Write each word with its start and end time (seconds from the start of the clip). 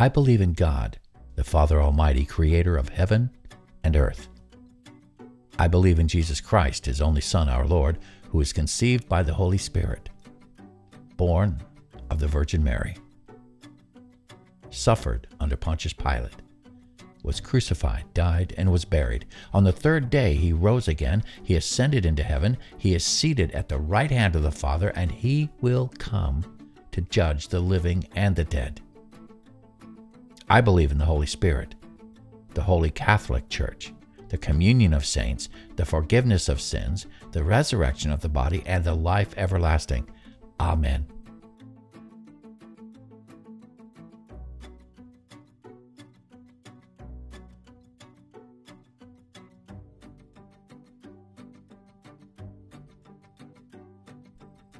I 0.00 0.08
believe 0.08 0.40
in 0.40 0.52
God, 0.52 0.96
the 1.34 1.42
Father 1.42 1.82
Almighty, 1.82 2.24
creator 2.24 2.76
of 2.76 2.88
heaven 2.88 3.30
and 3.82 3.96
earth. 3.96 4.28
I 5.58 5.66
believe 5.66 5.98
in 5.98 6.06
Jesus 6.06 6.40
Christ, 6.40 6.86
his 6.86 7.02
only 7.02 7.20
Son, 7.20 7.48
our 7.48 7.66
Lord, 7.66 7.98
who 8.28 8.38
was 8.38 8.52
conceived 8.52 9.08
by 9.08 9.24
the 9.24 9.34
Holy 9.34 9.58
Spirit, 9.58 10.08
born 11.16 11.60
of 12.10 12.20
the 12.20 12.28
Virgin 12.28 12.62
Mary, 12.62 12.96
suffered 14.70 15.26
under 15.40 15.56
Pontius 15.56 15.94
Pilate, 15.94 16.42
was 17.24 17.40
crucified, 17.40 18.04
died, 18.14 18.54
and 18.56 18.70
was 18.70 18.84
buried. 18.84 19.26
On 19.52 19.64
the 19.64 19.72
third 19.72 20.10
day 20.10 20.34
he 20.34 20.52
rose 20.52 20.86
again, 20.86 21.24
he 21.42 21.56
ascended 21.56 22.06
into 22.06 22.22
heaven, 22.22 22.56
he 22.76 22.94
is 22.94 23.04
seated 23.04 23.50
at 23.50 23.68
the 23.68 23.80
right 23.80 24.12
hand 24.12 24.36
of 24.36 24.44
the 24.44 24.52
Father, 24.52 24.90
and 24.90 25.10
he 25.10 25.50
will 25.60 25.90
come 25.98 26.56
to 26.92 27.00
judge 27.00 27.48
the 27.48 27.58
living 27.58 28.06
and 28.14 28.36
the 28.36 28.44
dead. 28.44 28.80
I 30.50 30.62
believe 30.62 30.90
in 30.90 30.96
the 30.96 31.04
Holy 31.04 31.26
Spirit, 31.26 31.74
the 32.54 32.62
Holy 32.62 32.90
Catholic 32.90 33.50
Church, 33.50 33.92
the 34.30 34.38
communion 34.38 34.94
of 34.94 35.04
saints, 35.04 35.50
the 35.76 35.84
forgiveness 35.84 36.48
of 36.48 36.58
sins, 36.58 37.06
the 37.32 37.44
resurrection 37.44 38.10
of 38.10 38.22
the 38.22 38.30
body, 38.30 38.62
and 38.64 38.82
the 38.82 38.94
life 38.94 39.34
everlasting. 39.36 40.08
Amen. 40.58 41.06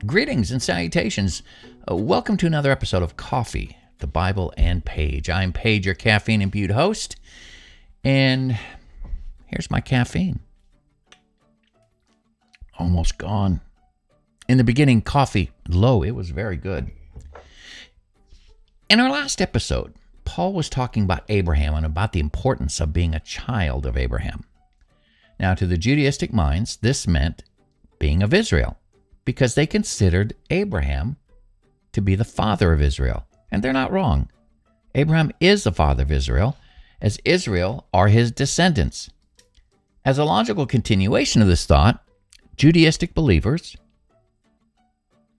Greetings 0.06 0.50
and 0.50 0.62
salutations. 0.62 1.42
Uh, 1.90 1.94
welcome 1.94 2.38
to 2.38 2.46
another 2.46 2.70
episode 2.70 3.02
of 3.02 3.18
Coffee, 3.18 3.76
the 3.98 4.06
Bible 4.06 4.52
and 4.56 4.84
Paige. 4.84 5.30
I'm 5.30 5.52
Paige, 5.52 5.86
your 5.86 5.94
caffeine 5.94 6.42
imbued 6.42 6.70
host, 6.70 7.16
and 8.04 8.58
here's 9.46 9.70
my 9.70 9.80
caffeine. 9.80 10.40
Almost 12.78 13.18
gone. 13.18 13.60
In 14.48 14.56
the 14.56 14.64
beginning, 14.64 15.02
coffee 15.02 15.50
low. 15.68 16.02
It 16.02 16.12
was 16.12 16.30
very 16.30 16.56
good. 16.56 16.90
In 18.88 19.00
our 19.00 19.10
last 19.10 19.42
episode, 19.42 19.94
Paul 20.24 20.52
was 20.52 20.70
talking 20.70 21.02
about 21.02 21.24
Abraham 21.28 21.74
and 21.74 21.84
about 21.84 22.12
the 22.12 22.20
importance 22.20 22.80
of 22.80 22.92
being 22.92 23.14
a 23.14 23.20
child 23.20 23.84
of 23.84 23.96
Abraham. 23.96 24.44
Now, 25.38 25.54
to 25.54 25.66
the 25.66 25.76
Judaistic 25.76 26.32
minds, 26.32 26.76
this 26.76 27.06
meant 27.06 27.44
being 27.98 28.22
of 28.22 28.32
Israel 28.32 28.78
because 29.24 29.54
they 29.54 29.66
considered 29.66 30.34
Abraham 30.48 31.16
to 31.92 32.00
be 32.00 32.14
the 32.14 32.24
father 32.24 32.72
of 32.72 32.80
Israel. 32.80 33.27
And 33.50 33.62
they're 33.62 33.72
not 33.72 33.92
wrong. 33.92 34.28
Abraham 34.94 35.32
is 35.40 35.64
the 35.64 35.72
father 35.72 36.02
of 36.02 36.12
Israel, 36.12 36.56
as 37.00 37.18
Israel 37.24 37.86
are 37.92 38.08
his 38.08 38.30
descendants. 38.30 39.10
As 40.04 40.18
a 40.18 40.24
logical 40.24 40.66
continuation 40.66 41.42
of 41.42 41.48
this 41.48 41.66
thought, 41.66 42.04
Judaistic 42.56 43.14
believers 43.14 43.76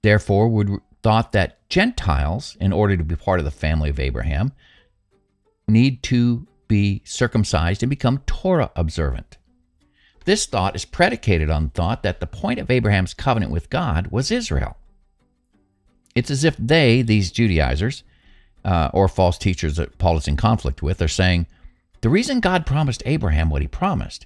therefore 0.02 0.48
would 0.48 0.80
thought 1.02 1.32
that 1.32 1.68
Gentiles, 1.70 2.58
in 2.60 2.74
order 2.74 2.98
to 2.98 3.04
be 3.04 3.16
part 3.16 3.40
of 3.40 3.46
the 3.46 3.52
family 3.52 3.90
of 3.90 4.00
Abraham, 4.00 4.54
need 5.68 6.04
to 6.04 6.48
be 6.68 7.02
circumcised 7.06 7.84
and 7.84 7.90
become 7.90 8.20
Torah 8.26 8.72
observant. 8.76 9.38
This 10.26 10.46
thought 10.46 10.76
is 10.76 10.86
predicated 10.86 11.50
on 11.50 11.66
the 11.66 11.70
thought 11.72 12.04
that 12.04 12.20
the 12.20 12.28
point 12.28 12.60
of 12.60 12.70
Abraham's 12.70 13.14
covenant 13.14 13.52
with 13.52 13.70
God 13.70 14.08
was 14.08 14.32
Israel. 14.32 14.78
It's 16.16 16.32
as 16.32 16.44
if 16.44 16.56
they, 16.58 17.02
these 17.02 17.32
Judaizers, 17.32 18.04
uh, 18.66 18.90
or 18.94 19.08
false 19.08 19.38
teachers 19.38 19.76
that 19.76 19.98
Paul 19.98 20.18
is 20.18 20.28
in 20.28 20.38
conflict 20.38 20.82
with, 20.82 21.02
are 21.02 21.08
saying 21.08 21.48
the 22.02 22.10
reason 22.10 22.40
God 22.40 22.66
promised 22.66 23.04
Abraham 23.06 23.50
what 23.50 23.62
he 23.62 23.68
promised 23.68 24.26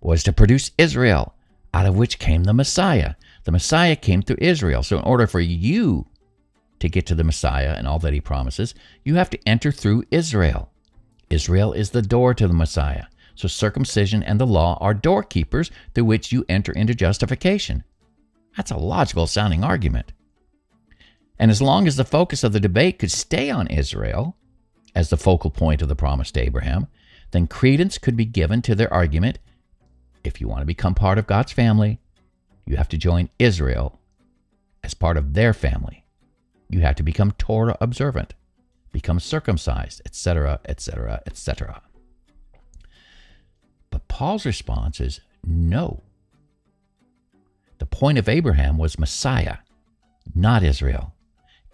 was 0.00 0.22
to 0.22 0.32
produce 0.32 0.70
Israel, 0.78 1.34
out 1.72 1.86
of 1.86 1.96
which 1.96 2.18
came 2.18 2.44
the 2.44 2.52
Messiah. 2.52 3.14
The 3.44 3.52
Messiah 3.52 3.96
came 3.96 4.22
through 4.22 4.36
Israel. 4.40 4.82
So, 4.82 4.98
in 4.98 5.04
order 5.04 5.26
for 5.26 5.40
you 5.40 6.06
to 6.78 6.88
get 6.88 7.06
to 7.06 7.14
the 7.14 7.24
Messiah 7.24 7.74
and 7.76 7.86
all 7.86 7.98
that 8.00 8.12
he 8.12 8.20
promises, 8.20 8.74
you 9.04 9.14
have 9.14 9.30
to 9.30 9.48
enter 9.48 9.72
through 9.72 10.04
Israel. 10.10 10.70
Israel 11.30 11.72
is 11.72 11.90
the 11.90 12.02
door 12.02 12.34
to 12.34 12.46
the 12.46 12.54
Messiah. 12.54 13.04
So 13.34 13.48
circumcision 13.48 14.22
and 14.22 14.40
the 14.40 14.46
law 14.46 14.78
are 14.80 14.94
doorkeepers 14.94 15.70
through 15.94 16.04
which 16.04 16.32
you 16.32 16.44
enter 16.48 16.72
into 16.72 16.94
justification. 16.94 17.84
That's 18.56 18.70
a 18.70 18.78
logical 18.78 19.26
sounding 19.26 19.62
argument. 19.62 20.12
And 21.38 21.50
as 21.50 21.60
long 21.62 21.86
as 21.86 21.96
the 21.96 22.04
focus 22.04 22.42
of 22.44 22.52
the 22.52 22.60
debate 22.60 22.98
could 22.98 23.10
stay 23.10 23.50
on 23.50 23.66
Israel 23.66 24.36
as 24.94 25.10
the 25.10 25.16
focal 25.16 25.50
point 25.50 25.82
of 25.82 25.88
the 25.88 25.96
promise 25.96 26.30
to 26.32 26.40
Abraham, 26.40 26.86
then 27.32 27.46
credence 27.46 27.98
could 27.98 28.16
be 28.16 28.24
given 28.24 28.62
to 28.62 28.74
their 28.74 28.92
argument 28.92 29.38
if 30.26 30.40
you 30.40 30.48
want 30.48 30.60
to 30.60 30.66
become 30.66 30.94
part 30.94 31.18
of 31.18 31.26
God's 31.26 31.52
family, 31.52 32.00
you 32.66 32.76
have 32.76 32.88
to 32.88 32.98
join 32.98 33.30
Israel 33.38 34.00
as 34.82 34.94
part 34.94 35.16
of 35.16 35.34
their 35.34 35.54
family. 35.54 36.04
You 36.68 36.80
have 36.80 36.96
to 36.96 37.02
become 37.02 37.32
Torah 37.32 37.76
observant, 37.80 38.34
become 38.92 39.20
circumcised, 39.20 40.02
etc., 40.04 40.60
etc., 40.64 41.22
etc. 41.26 41.82
But 43.90 44.08
Paul's 44.08 44.44
response 44.44 45.00
is 45.00 45.20
no. 45.44 46.02
The 47.78 47.86
point 47.86 48.18
of 48.18 48.28
Abraham 48.28 48.78
was 48.78 48.98
Messiah, 48.98 49.58
not 50.34 50.62
Israel. 50.62 51.14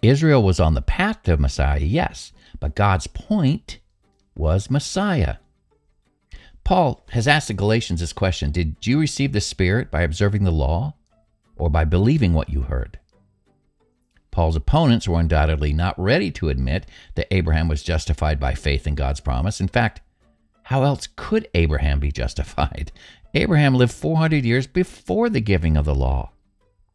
Israel 0.03 0.43
was 0.43 0.59
on 0.59 0.73
the 0.73 0.81
path 0.81 1.23
to 1.23 1.37
Messiah, 1.37 1.79
yes, 1.79 2.33
but 2.59 2.75
God's 2.75 3.07
point 3.07 3.79
was 4.35 4.69
Messiah. 4.69 5.37
Paul 6.63 7.05
has 7.11 7.27
asked 7.27 7.47
the 7.47 7.53
Galatians 7.53 7.99
this 7.99 8.13
question 8.13 8.51
Did 8.51 8.75
you 8.85 8.99
receive 8.99 9.33
the 9.33 9.41
Spirit 9.41 9.91
by 9.91 10.01
observing 10.01 10.43
the 10.43 10.51
law 10.51 10.95
or 11.55 11.69
by 11.69 11.85
believing 11.85 12.33
what 12.33 12.49
you 12.49 12.61
heard? 12.61 12.99
Paul's 14.31 14.55
opponents 14.55 15.07
were 15.07 15.19
undoubtedly 15.19 15.73
not 15.73 15.99
ready 15.99 16.31
to 16.31 16.49
admit 16.49 16.87
that 17.15 17.31
Abraham 17.31 17.67
was 17.67 17.83
justified 17.83 18.39
by 18.39 18.55
faith 18.55 18.87
in 18.87 18.95
God's 18.95 19.19
promise. 19.19 19.61
In 19.61 19.67
fact, 19.67 20.01
how 20.63 20.83
else 20.83 21.07
could 21.15 21.47
Abraham 21.53 21.99
be 21.99 22.11
justified? 22.11 22.91
Abraham 23.35 23.75
lived 23.75 23.93
400 23.93 24.43
years 24.43 24.67
before 24.67 25.29
the 25.29 25.41
giving 25.41 25.77
of 25.77 25.85
the 25.85 25.95
law. 25.95 26.31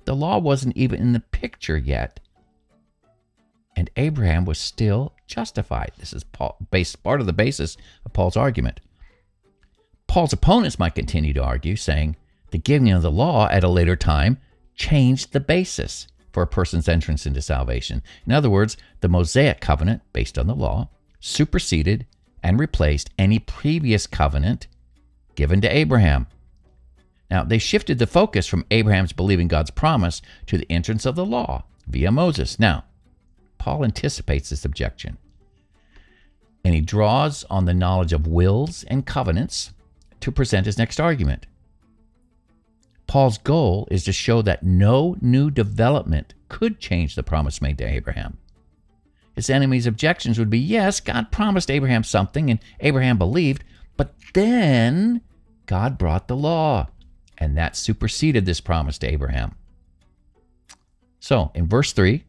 The 0.04 0.16
law 0.16 0.38
wasn't 0.38 0.76
even 0.76 1.00
in 1.00 1.12
the 1.12 1.20
picture 1.20 1.76
yet. 1.76 2.20
And 3.78 3.90
Abraham 3.96 4.44
was 4.44 4.58
still 4.58 5.14
justified. 5.28 5.92
This 5.98 6.12
is 6.12 6.24
Paul, 6.24 6.58
part 7.04 7.20
of 7.20 7.28
the 7.28 7.32
basis 7.32 7.76
of 8.04 8.12
Paul's 8.12 8.36
argument. 8.36 8.80
Paul's 10.08 10.32
opponents 10.32 10.80
might 10.80 10.96
continue 10.96 11.32
to 11.34 11.44
argue, 11.44 11.76
saying 11.76 12.16
the 12.50 12.58
giving 12.58 12.90
of 12.90 13.02
the 13.02 13.10
law 13.12 13.48
at 13.48 13.62
a 13.62 13.68
later 13.68 13.94
time 13.94 14.38
changed 14.74 15.32
the 15.32 15.38
basis 15.38 16.08
for 16.32 16.42
a 16.42 16.46
person's 16.48 16.88
entrance 16.88 17.24
into 17.24 17.40
salvation. 17.40 18.02
In 18.26 18.32
other 18.32 18.50
words, 18.50 18.76
the 19.00 19.08
Mosaic 19.08 19.60
covenant, 19.60 20.02
based 20.12 20.40
on 20.40 20.48
the 20.48 20.56
law, 20.56 20.88
superseded 21.20 22.04
and 22.42 22.58
replaced 22.58 23.10
any 23.16 23.38
previous 23.38 24.08
covenant 24.08 24.66
given 25.36 25.60
to 25.60 25.72
Abraham. 25.72 26.26
Now, 27.30 27.44
they 27.44 27.58
shifted 27.58 28.00
the 28.00 28.08
focus 28.08 28.48
from 28.48 28.66
Abraham's 28.72 29.12
believing 29.12 29.46
God's 29.46 29.70
promise 29.70 30.20
to 30.46 30.58
the 30.58 30.66
entrance 30.68 31.06
of 31.06 31.14
the 31.14 31.24
law 31.24 31.62
via 31.86 32.10
Moses. 32.10 32.58
Now, 32.58 32.82
Paul 33.58 33.84
anticipates 33.84 34.50
this 34.50 34.64
objection, 34.64 35.18
and 36.64 36.74
he 36.74 36.80
draws 36.80 37.44
on 37.44 37.64
the 37.64 37.74
knowledge 37.74 38.12
of 38.12 38.26
wills 38.26 38.84
and 38.84 39.06
covenants 39.06 39.72
to 40.20 40.32
present 40.32 40.66
his 40.66 40.78
next 40.78 41.00
argument. 41.00 41.46
Paul's 43.06 43.38
goal 43.38 43.88
is 43.90 44.04
to 44.04 44.12
show 44.12 44.42
that 44.42 44.62
no 44.62 45.16
new 45.20 45.50
development 45.50 46.34
could 46.48 46.78
change 46.78 47.14
the 47.14 47.22
promise 47.22 47.62
made 47.62 47.78
to 47.78 47.86
Abraham. 47.86 48.38
His 49.34 49.48
enemy's 49.48 49.86
objections 49.86 50.38
would 50.38 50.50
be 50.50 50.58
yes, 50.58 51.00
God 51.00 51.30
promised 51.30 51.70
Abraham 51.70 52.04
something 52.04 52.50
and 52.50 52.60
Abraham 52.80 53.18
believed, 53.18 53.64
but 53.96 54.14
then 54.34 55.22
God 55.66 55.96
brought 55.96 56.28
the 56.28 56.36
law, 56.36 56.88
and 57.38 57.56
that 57.56 57.76
superseded 57.76 58.46
this 58.46 58.60
promise 58.60 58.98
to 58.98 59.10
Abraham. 59.10 59.54
So 61.20 61.50
in 61.54 61.66
verse 61.66 61.92
3, 61.92 62.24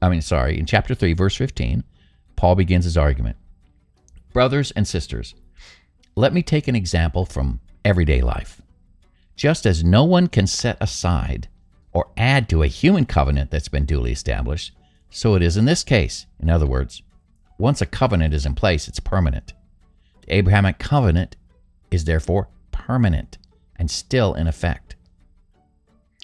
I 0.00 0.08
mean, 0.08 0.20
sorry, 0.20 0.58
in 0.58 0.66
chapter 0.66 0.94
3, 0.94 1.12
verse 1.14 1.36
15, 1.36 1.84
Paul 2.36 2.54
begins 2.54 2.84
his 2.84 2.96
argument. 2.96 3.36
Brothers 4.32 4.70
and 4.72 4.86
sisters, 4.86 5.34
let 6.14 6.34
me 6.34 6.42
take 6.42 6.68
an 6.68 6.76
example 6.76 7.24
from 7.24 7.60
everyday 7.84 8.20
life. 8.20 8.60
Just 9.36 9.66
as 9.66 9.84
no 9.84 10.04
one 10.04 10.26
can 10.28 10.46
set 10.46 10.76
aside 10.80 11.48
or 11.92 12.10
add 12.16 12.48
to 12.48 12.62
a 12.62 12.68
human 12.68 13.06
covenant 13.06 13.50
that's 13.50 13.68
been 13.68 13.86
duly 13.86 14.12
established, 14.12 14.72
so 15.10 15.34
it 15.34 15.42
is 15.42 15.56
in 15.56 15.64
this 15.64 15.84
case. 15.84 16.26
In 16.40 16.50
other 16.50 16.66
words, 16.66 17.02
once 17.58 17.80
a 17.80 17.86
covenant 17.86 18.34
is 18.34 18.44
in 18.44 18.54
place, 18.54 18.88
it's 18.88 19.00
permanent. 19.00 19.54
The 20.26 20.34
Abrahamic 20.34 20.78
covenant 20.78 21.36
is 21.90 22.04
therefore 22.04 22.48
permanent 22.72 23.38
and 23.76 23.90
still 23.90 24.34
in 24.34 24.46
effect. 24.46 24.95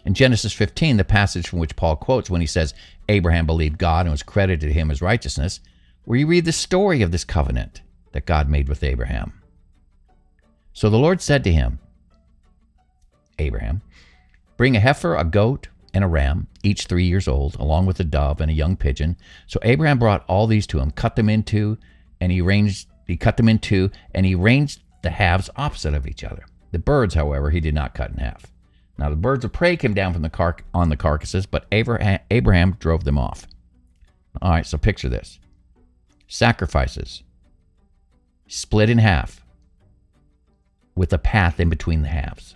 In 0.05 0.15
Genesis 0.15 0.53
15, 0.53 0.97
the 0.97 1.05
passage 1.05 1.47
from 1.47 1.59
which 1.59 1.77
Paul 1.77 1.97
quotes 1.97 2.29
when 2.29 2.41
he 2.41 2.47
says, 2.47 2.75
Abraham 3.09 3.47
believed 3.47 3.79
God 3.79 4.07
and 4.07 4.11
was 4.11 4.23
credited 4.23 4.69
to 4.69 4.73
him 4.73 4.91
as 4.91 5.01
righteousness, 5.01 5.61
where 6.05 6.19
you 6.19 6.27
read 6.27 6.45
the 6.45 6.53
story 6.53 7.03
of 7.03 7.13
this 7.13 7.25
covenant 7.25 7.83
that 8.13 8.27
God 8.27 8.49
made 8.49 8.69
with 8.69 8.83
Abraham. 8.83 9.41
So 10.73 10.91
the 10.91 10.99
Lord 10.99 11.21
said 11.21 11.45
to 11.45 11.53
him, 11.53 11.79
Abraham, 13.39 13.83
bring 14.57 14.77
a 14.77 14.81
heifer, 14.81 15.15
a 15.15 15.25
goat, 15.25 15.69
and 15.95 16.03
a 16.03 16.09
ram, 16.09 16.49
each 16.63 16.87
three 16.87 17.05
years 17.05 17.29
old, 17.29 17.57
along 17.57 17.87
with 17.87 18.01
a 18.01 18.05
dove 18.05 18.41
and 18.41 18.51
a 18.51 18.55
young 18.55 18.77
pigeon. 18.77 19.17
So 19.47 19.61
Abraham 19.63 19.99
brought 19.99 20.25
all 20.27 20.47
these 20.47 20.67
to 20.69 20.81
him, 20.81 20.91
cut 20.91 21.17
them 21.17 21.29
into, 21.29 21.79
and 22.21 22.33
he 22.33 22.41
arranged 22.41 22.89
he 23.07 23.17
cut 23.17 23.37
them 23.37 23.49
in 23.49 23.59
two, 23.59 23.91
and 24.15 24.25
he 24.25 24.35
arranged 24.35 24.81
the 25.03 25.11
halves 25.11 25.51
opposite 25.57 25.93
of 25.93 26.07
each 26.07 26.25
other. 26.25 26.45
The 26.71 26.79
birds, 26.79 27.15
however, 27.15 27.51
he 27.51 27.61
did 27.61 27.75
not 27.75 27.95
cut 27.95 28.11
in 28.11 28.19
half. 28.19 28.47
Now 28.99 29.11
the 29.11 29.17
birds 29.17 29.45
of 29.45 29.53
prey 29.53 29.77
came 29.77 29.95
down 29.95 30.13
from 30.13 30.23
the 30.23 30.31
car- 30.31 30.59
on 30.73 30.89
the 30.89 30.97
carcasses, 30.97 31.47
but 31.47 31.67
Abraham, 31.73 32.21
Abraham 32.31 32.77
drove 32.79 33.05
them 33.05 33.19
off. 33.19 33.47
All 34.41 34.51
right, 34.51 34.67
so 34.67 34.79
picture 34.79 35.09
this: 35.09 35.39
sacrifices 36.27 37.23
split 38.47 38.91
in 38.91 38.99
half, 38.99 39.43
with 40.95 41.13
a 41.13 41.19
path 41.19 41.59
in 41.59 41.71
between 41.71 42.03
the 42.03 42.09
halves. 42.09 42.55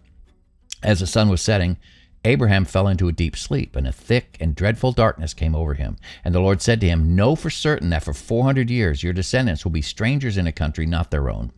As 0.83 1.01
the 1.01 1.07
sun 1.07 1.31
was 1.31 1.41
setting, 1.41 1.79
Abraham 2.25 2.65
fell 2.65 2.87
into 2.87 3.09
a 3.09 3.13
deep 3.13 3.37
sleep, 3.37 3.75
and 3.77 3.87
a 3.87 3.93
thick 3.93 4.37
and 4.41 4.55
dreadful 4.55 4.93
darkness 4.93 5.33
came 5.33 5.55
over 5.55 5.75
him. 5.75 5.97
And 6.25 6.35
the 6.35 6.41
Lord 6.41 6.61
said 6.61 6.81
to 6.81 6.89
him, 6.89 7.15
Know 7.15 7.35
for 7.35 7.51
certain 7.51 7.91
that 7.91 8.03
for 8.03 8.13
four 8.13 8.45
hundred 8.45 8.69
years 8.69 9.03
your 9.03 9.13
descendants 9.13 9.65
will 9.65 9.73
be 9.73 9.81
strangers 9.81 10.37
in 10.37 10.47
a 10.47 10.53
country 10.53 10.87
not 10.87 11.11
their 11.11 11.31
own, 11.31 11.53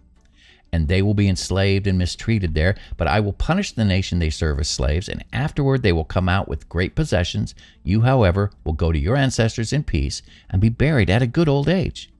and 0.72 0.88
they 0.88 1.02
will 1.02 1.14
be 1.14 1.28
enslaved 1.28 1.86
and 1.86 1.98
mistreated 1.98 2.54
there. 2.54 2.76
But 2.96 3.08
I 3.08 3.20
will 3.20 3.32
punish 3.32 3.72
the 3.72 3.84
nation 3.84 4.18
they 4.18 4.30
serve 4.30 4.60
as 4.60 4.68
slaves, 4.68 5.08
and 5.08 5.24
afterward 5.32 5.82
they 5.82 5.92
will 5.92 6.04
come 6.04 6.28
out 6.28 6.48
with 6.48 6.68
great 6.68 6.94
possessions. 6.94 7.54
You, 7.82 8.02
however, 8.02 8.50
will 8.64 8.74
go 8.74 8.92
to 8.92 8.98
your 8.98 9.16
ancestors 9.16 9.72
in 9.72 9.84
peace 9.84 10.22
and 10.50 10.60
be 10.60 10.68
buried 10.68 11.10
at 11.10 11.22
a 11.22 11.26
good 11.26 11.48
old 11.48 11.68
age. 11.68 12.10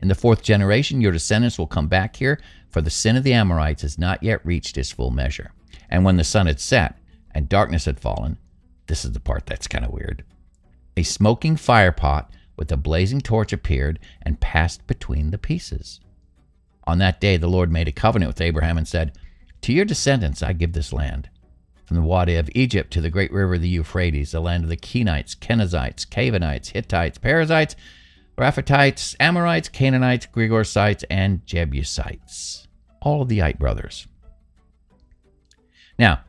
In 0.00 0.08
the 0.08 0.14
fourth 0.14 0.42
generation, 0.42 1.00
your 1.00 1.12
descendants 1.12 1.58
will 1.58 1.66
come 1.66 1.88
back 1.88 2.16
here, 2.16 2.40
for 2.68 2.80
the 2.80 2.90
sin 2.90 3.16
of 3.16 3.24
the 3.24 3.32
Amorites 3.32 3.82
has 3.82 3.98
not 3.98 4.22
yet 4.22 4.44
reached 4.46 4.78
its 4.78 4.92
full 4.92 5.10
measure. 5.10 5.52
And 5.88 6.04
when 6.04 6.16
the 6.16 6.24
sun 6.24 6.46
had 6.46 6.60
set, 6.60 6.96
and 7.32 7.48
darkness 7.48 7.84
had 7.84 8.00
fallen. 8.00 8.38
This 8.86 9.04
is 9.04 9.12
the 9.12 9.20
part 9.20 9.46
that's 9.46 9.68
kind 9.68 9.84
of 9.84 9.92
weird. 9.92 10.24
A 10.96 11.02
smoking 11.02 11.56
firepot 11.56 12.26
with 12.56 12.72
a 12.72 12.76
blazing 12.76 13.20
torch 13.20 13.52
appeared 13.52 13.98
and 14.22 14.40
passed 14.40 14.86
between 14.86 15.30
the 15.30 15.38
pieces. 15.38 16.00
On 16.90 16.98
that 16.98 17.20
day, 17.20 17.36
the 17.36 17.46
Lord 17.46 17.70
made 17.70 17.86
a 17.86 17.92
covenant 17.92 18.30
with 18.30 18.40
Abraham 18.40 18.76
and 18.76 18.88
said, 18.88 19.16
To 19.60 19.72
your 19.72 19.84
descendants 19.84 20.42
I 20.42 20.52
give 20.52 20.72
this 20.72 20.92
land. 20.92 21.30
From 21.84 21.96
the 21.96 22.02
Wadi 22.02 22.34
of 22.34 22.50
Egypt 22.52 22.92
to 22.92 23.00
the 23.00 23.10
great 23.10 23.32
river, 23.32 23.58
the 23.58 23.68
Euphrates, 23.68 24.32
the 24.32 24.40
land 24.40 24.64
of 24.64 24.70
the 24.70 24.76
Kenites, 24.76 25.36
Kenizzites, 25.36 26.04
Canaanites, 26.04 26.70
Hittites, 26.70 27.16
Perizzites, 27.18 27.76
Rephaites, 28.36 29.14
Amorites, 29.20 29.68
Canaanites, 29.68 30.26
Girgashites, 30.34 31.04
and 31.08 31.46
Jebusites. 31.46 32.66
All 33.00 33.22
of 33.22 33.28
the 33.28 33.40
Ite 33.40 33.60
brothers. 33.60 34.08
Now, 35.96 36.22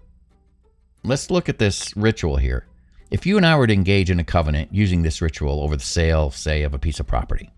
let's 1.03 1.31
look 1.31 1.49
at 1.49 1.57
this 1.57 1.97
ritual 1.97 2.37
here. 2.37 2.67
If 3.09 3.25
you 3.25 3.35
and 3.35 3.47
I 3.47 3.55
were 3.55 3.65
to 3.65 3.73
engage 3.73 4.11
in 4.11 4.19
a 4.19 4.23
covenant 4.23 4.71
using 4.71 5.01
this 5.01 5.23
ritual 5.23 5.61
over 5.61 5.75
the 5.75 5.83
sale, 5.83 6.29
say, 6.29 6.61
of 6.61 6.75
a 6.75 6.79
piece 6.79 6.99
of 6.99 7.07
property, 7.07 7.49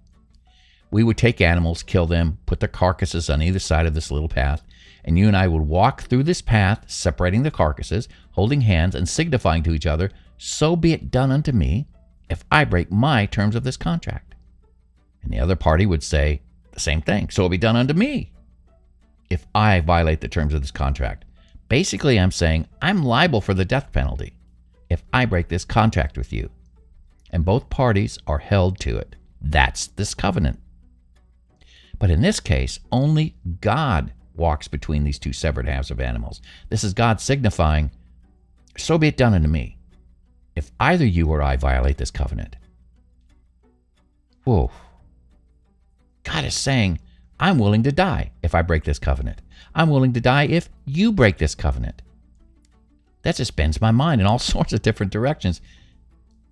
we 0.93 1.03
would 1.03 1.17
take 1.17 1.41
animals, 1.41 1.81
kill 1.81 2.05
them, 2.05 2.37
put 2.45 2.59
their 2.59 2.69
carcasses 2.69 3.27
on 3.27 3.41
either 3.41 3.57
side 3.57 3.87
of 3.87 3.95
this 3.95 4.11
little 4.11 4.29
path, 4.29 4.63
and 5.03 5.17
you 5.17 5.27
and 5.27 5.35
I 5.35 5.47
would 5.47 5.63
walk 5.63 6.03
through 6.03 6.23
this 6.23 6.41
path, 6.41 6.85
separating 6.87 7.41
the 7.41 7.49
carcasses, 7.49 8.07
holding 8.31 8.61
hands, 8.61 8.93
and 8.93 9.09
signifying 9.09 9.63
to 9.63 9.73
each 9.73 9.87
other, 9.87 10.11
So 10.37 10.75
be 10.75 10.93
it 10.93 11.09
done 11.09 11.31
unto 11.31 11.51
me 11.51 11.87
if 12.29 12.45
I 12.51 12.63
break 12.63 12.91
my 12.91 13.25
terms 13.25 13.55
of 13.55 13.63
this 13.63 13.75
contract. 13.75 14.35
And 15.23 15.33
the 15.33 15.39
other 15.39 15.55
party 15.55 15.87
would 15.87 16.03
say 16.03 16.41
the 16.71 16.79
same 16.79 17.01
thing, 17.01 17.29
So 17.29 17.49
be 17.49 17.57
done 17.57 17.75
unto 17.75 17.95
me 17.95 18.31
if 19.31 19.47
I 19.55 19.79
violate 19.79 20.21
the 20.21 20.27
terms 20.27 20.53
of 20.53 20.61
this 20.61 20.71
contract. 20.71 21.25
Basically, 21.69 22.19
I'm 22.19 22.31
saying 22.31 22.67
I'm 22.83 23.03
liable 23.03 23.41
for 23.41 23.55
the 23.55 23.65
death 23.65 23.91
penalty 23.91 24.33
if 24.91 25.03
I 25.11 25.25
break 25.25 25.47
this 25.47 25.65
contract 25.65 26.19
with 26.19 26.31
you. 26.31 26.51
And 27.31 27.43
both 27.43 27.71
parties 27.71 28.19
are 28.27 28.37
held 28.37 28.79
to 28.81 28.97
it. 28.97 29.15
That's 29.41 29.87
this 29.87 30.13
covenant. 30.13 30.59
But 32.03 32.11
in 32.11 32.19
this 32.19 32.41
case, 32.41 32.79
only 32.91 33.33
God 33.61 34.11
walks 34.35 34.67
between 34.67 35.05
these 35.05 35.17
two 35.17 35.31
severed 35.31 35.69
halves 35.69 35.89
of 35.89 36.01
animals. 36.01 36.41
This 36.67 36.83
is 36.83 36.93
God 36.93 37.21
signifying, 37.21 37.91
so 38.77 38.97
be 38.97 39.07
it 39.07 39.15
done 39.15 39.33
unto 39.33 39.47
me, 39.47 39.77
if 40.53 40.69
either 40.81 41.05
you 41.05 41.29
or 41.29 41.41
I 41.41 41.55
violate 41.55 41.97
this 41.97 42.11
covenant. 42.11 42.57
Whoa. 44.43 44.69
God 46.23 46.43
is 46.43 46.55
saying, 46.55 46.99
I'm 47.39 47.57
willing 47.57 47.83
to 47.83 47.91
die 47.93 48.31
if 48.43 48.53
I 48.53 48.63
break 48.63 48.83
this 48.83 48.99
covenant. 48.99 49.41
I'm 49.73 49.89
willing 49.89 50.11
to 50.11 50.19
die 50.19 50.47
if 50.47 50.67
you 50.83 51.13
break 51.13 51.37
this 51.37 51.55
covenant. 51.55 52.01
That 53.21 53.37
just 53.37 53.55
bends 53.55 53.79
my 53.79 53.91
mind 53.91 54.19
in 54.19 54.27
all 54.27 54.39
sorts 54.39 54.73
of 54.73 54.81
different 54.81 55.13
directions. 55.13 55.61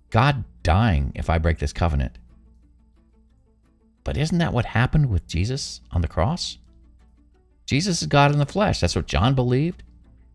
God 0.08 0.44
dying 0.62 1.12
if 1.14 1.28
I 1.28 1.36
break 1.36 1.58
this 1.58 1.74
covenant. 1.74 2.16
But 4.04 4.16
isn't 4.16 4.38
that 4.38 4.52
what 4.52 4.66
happened 4.66 5.10
with 5.10 5.26
Jesus 5.28 5.80
on 5.92 6.02
the 6.02 6.08
cross? 6.08 6.58
Jesus 7.66 8.02
is 8.02 8.08
God 8.08 8.32
in 8.32 8.38
the 8.38 8.46
flesh. 8.46 8.80
That's 8.80 8.96
what 8.96 9.06
John 9.06 9.34
believed. 9.34 9.82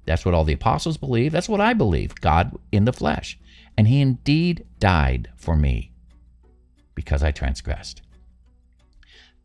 That's 0.05 0.25
what 0.25 0.33
all 0.33 0.45
the 0.45 0.53
apostles 0.53 0.97
believe. 0.97 1.33
That's 1.33 1.49
what 1.49 1.61
I 1.61 1.73
believe 1.73 2.15
God 2.15 2.57
in 2.71 2.85
the 2.85 2.93
flesh. 2.93 3.37
And 3.77 3.87
he 3.87 4.01
indeed 4.01 4.65
died 4.79 5.29
for 5.35 5.55
me 5.55 5.91
because 6.95 7.21
I 7.21 7.31
transgressed. 7.31 8.01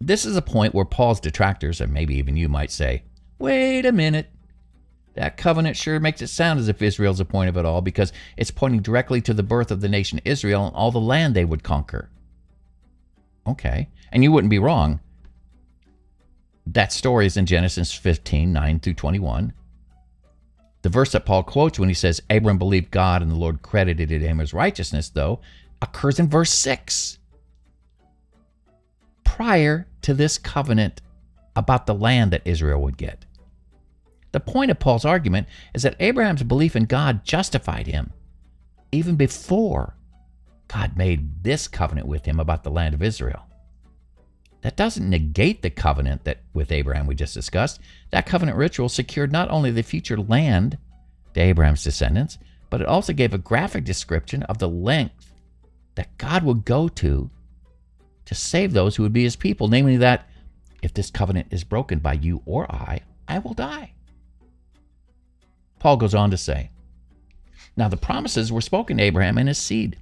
This 0.01 0.25
is 0.25 0.37
a 0.37 0.43
point 0.43 0.75
where 0.75 0.85
Paul's 0.85 1.21
detractors, 1.21 1.81
and 1.81 1.93
maybe 1.93 2.17
even 2.17 2.37
you 2.37 2.49
might 2.49 2.71
say, 2.71 3.05
wait 3.39 3.85
a 3.85 3.93
minute. 3.93 4.31
That 5.15 5.37
covenant 5.37 5.77
sure 5.77 6.01
makes 6.01 6.23
it 6.23 6.29
sound 6.29 6.59
as 6.59 6.69
if 6.69 6.81
Israel's 6.81 7.19
the 7.19 7.25
point 7.25 7.51
of 7.51 7.57
it 7.57 7.67
all 7.67 7.83
because 7.83 8.13
it's 8.37 8.51
pointing 8.51 8.81
directly 8.81 9.21
to 9.21 9.35
the 9.35 9.43
birth 9.43 9.71
of 9.71 9.81
the 9.81 9.89
nation 9.89 10.21
Israel 10.25 10.67
and 10.67 10.75
all 10.75 10.91
the 10.91 10.99
land 10.99 11.35
they 11.35 11.45
would 11.45 11.63
conquer. 11.63 12.09
Okay, 13.47 13.91
and 14.13 14.23
you 14.23 14.31
wouldn't 14.33 14.51
be 14.51 14.59
wrong. 14.59 15.01
That 16.67 16.93
story 16.93 17.27
is 17.27 17.37
in 17.37 17.47
Genesis 17.47 17.93
15 17.93 18.53
9 18.53 18.81
through 18.81 18.95
21. 18.95 19.53
The 20.83 20.89
verse 20.89 21.13
that 21.13 21.27
Paul 21.27 21.43
quotes 21.45 21.79
when 21.79 21.89
he 21.89 21.95
says, 21.95 22.21
Abram 22.29 22.59
believed 22.59 22.91
God 22.91 23.23
and 23.23 23.31
the 23.31 23.37
Lord 23.37 23.63
credited 23.63 24.11
it 24.11 24.21
him 24.21 24.41
as 24.41 24.53
righteousness, 24.53 25.09
though, 25.11 25.41
occurs 25.81 26.19
in 26.19 26.29
verse 26.29 26.51
6. 26.53 27.19
Prior 29.25 29.87
to 30.03 30.13
this 30.13 30.39
covenant 30.39 31.01
about 31.55 31.87
the 31.87 31.95
land 31.95 32.33
that 32.33 32.43
Israel 32.45 32.83
would 32.83 32.97
get. 32.97 33.25
The 34.33 34.41
point 34.41 34.71
of 34.71 34.81
Paul's 34.81 35.05
argument 35.05 35.47
is 35.75 35.83
that 35.83 35.97
Abraham's 36.01 36.43
belief 36.43 36.75
in 36.75 36.85
God 36.87 37.25
justified 37.25 37.87
him 37.87 38.13
even 38.91 39.17
before 39.17 39.97
God 40.69 40.97
made 40.97 41.43
this 41.43 41.69
covenant 41.69 42.07
with 42.07 42.25
him 42.25 42.41
about 42.41 42.65
the 42.65 42.71
land 42.71 42.95
of 42.95 43.03
Israel. 43.03 43.47
That 44.63 44.77
doesn't 44.77 45.09
negate 45.09 45.63
the 45.63 45.71
covenant 45.71 46.25
that 46.25 46.39
with 46.55 46.73
Abraham 46.73 47.07
we 47.07 47.15
just 47.15 47.35
discussed. 47.35 47.81
That 48.11 48.27
covenant 48.27 48.57
ritual 48.57 48.89
secured 48.89 49.33
not 49.33 49.51
only 49.51 49.71
the 49.71 49.83
future 49.83 50.17
land 50.17 50.79
to 51.35 51.41
Abraham's 51.41 51.85
descendants, 51.85 52.39
but 52.71 52.81
it 52.81 52.87
also 52.87 53.13
gave 53.13 53.35
a 53.35 53.39
graphic 53.39 53.85
description 53.85 54.45
of 54.45 54.59
the 54.59 54.69
length 54.69 55.35
that 55.97 56.17
God 56.17 56.45
would 56.45 56.65
go 56.65 56.89
to 56.89 57.31
to 58.25 58.35
save 58.35 58.73
those 58.73 58.97
who 58.97 59.03
would 59.03 59.13
be 59.13 59.25
his 59.25 59.37
people, 59.37 59.69
namely 59.69 59.97
that 59.97 60.29
if 60.81 60.95
this 60.95 61.11
covenant 61.11 61.49
is 61.51 61.65
broken 61.65 61.99
by 61.99 62.15
you 62.15 62.41
or 62.47 62.71
I, 62.71 63.01
I 63.27 63.41
will 63.41 63.55
die. 63.55 63.93
Paul 65.81 65.97
goes 65.97 66.15
on 66.15 66.31
to 66.31 66.37
say, 66.37 66.71
Now 67.77 67.89
the 67.89 67.97
promises 67.97 68.53
were 68.53 68.61
spoken 68.61 68.99
to 68.99 69.03
Abraham 69.03 69.39
and 69.39 69.49
his 69.49 69.59
seed. 69.59 69.99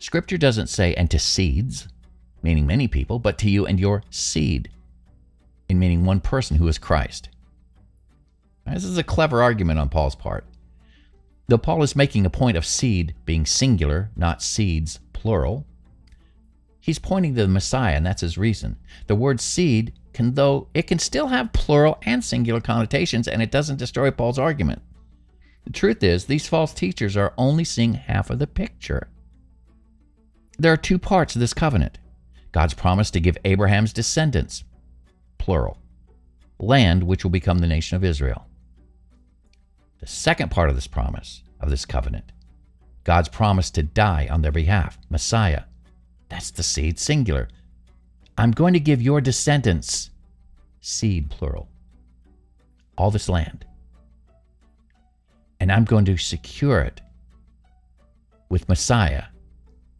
Scripture 0.00 0.36
doesn't 0.36 0.66
say, 0.66 0.92
and 0.94 1.10
to 1.10 1.18
seeds, 1.18 1.88
meaning 2.44 2.66
many 2.66 2.86
people, 2.86 3.18
but 3.18 3.38
to 3.38 3.48
you 3.50 3.66
and 3.66 3.80
your 3.80 4.02
seed, 4.10 4.68
in 5.68 5.78
meaning 5.78 6.04
one 6.04 6.20
person 6.20 6.58
who 6.58 6.68
is 6.68 6.76
Christ. 6.76 7.30
This 8.66 8.84
is 8.84 8.98
a 8.98 9.02
clever 9.02 9.42
argument 9.42 9.78
on 9.78 9.88
Paul's 9.88 10.14
part. 10.14 10.44
Though 11.48 11.58
Paul 11.58 11.82
is 11.82 11.96
making 11.96 12.24
a 12.24 12.30
point 12.30 12.56
of 12.56 12.66
seed 12.66 13.14
being 13.24 13.46
singular, 13.46 14.10
not 14.14 14.42
seeds 14.42 15.00
plural, 15.14 15.66
he's 16.80 16.98
pointing 16.98 17.34
to 17.34 17.42
the 17.42 17.48
Messiah, 17.48 17.96
and 17.96 18.04
that's 18.04 18.20
his 18.20 18.38
reason. 18.38 18.76
The 19.06 19.14
word 19.14 19.40
seed 19.40 19.94
can 20.12 20.34
though 20.34 20.68
it 20.74 20.86
can 20.86 20.98
still 20.98 21.28
have 21.28 21.52
plural 21.52 21.98
and 22.02 22.22
singular 22.22 22.60
connotations 22.60 23.26
and 23.26 23.42
it 23.42 23.50
doesn't 23.50 23.78
destroy 23.78 24.10
Paul's 24.10 24.38
argument. 24.38 24.82
The 25.64 25.72
truth 25.72 26.02
is, 26.02 26.26
these 26.26 26.46
false 26.46 26.74
teachers 26.74 27.16
are 27.16 27.32
only 27.38 27.64
seeing 27.64 27.94
half 27.94 28.28
of 28.28 28.38
the 28.38 28.46
picture. 28.46 29.08
There 30.58 30.72
are 30.72 30.76
two 30.76 30.98
parts 30.98 31.34
of 31.34 31.40
this 31.40 31.54
covenant 31.54 31.98
God's 32.54 32.74
promise 32.74 33.10
to 33.10 33.20
give 33.20 33.36
Abraham's 33.44 33.92
descendants, 33.92 34.62
plural, 35.38 35.76
land 36.56 37.02
which 37.02 37.24
will 37.24 37.32
become 37.32 37.58
the 37.58 37.66
nation 37.66 37.96
of 37.96 38.04
Israel. 38.04 38.46
The 39.98 40.06
second 40.06 40.52
part 40.52 40.68
of 40.68 40.76
this 40.76 40.86
promise, 40.86 41.42
of 41.58 41.68
this 41.68 41.84
covenant, 41.84 42.30
God's 43.02 43.28
promise 43.28 43.72
to 43.72 43.82
die 43.82 44.28
on 44.30 44.42
their 44.42 44.52
behalf, 44.52 44.96
Messiah, 45.10 45.64
That's 46.28 46.52
the 46.52 46.62
seed, 46.62 47.00
singular. 47.00 47.48
I'm 48.38 48.52
going 48.52 48.74
to 48.74 48.80
give 48.80 49.02
your 49.02 49.20
descendants, 49.20 50.10
seed, 50.80 51.30
plural, 51.30 51.68
all 52.96 53.10
this 53.10 53.28
land. 53.28 53.66
And 55.58 55.72
I'm 55.72 55.84
going 55.84 56.04
to 56.04 56.16
secure 56.16 56.82
it 56.82 57.00
with 58.48 58.68
Messiah, 58.68 59.24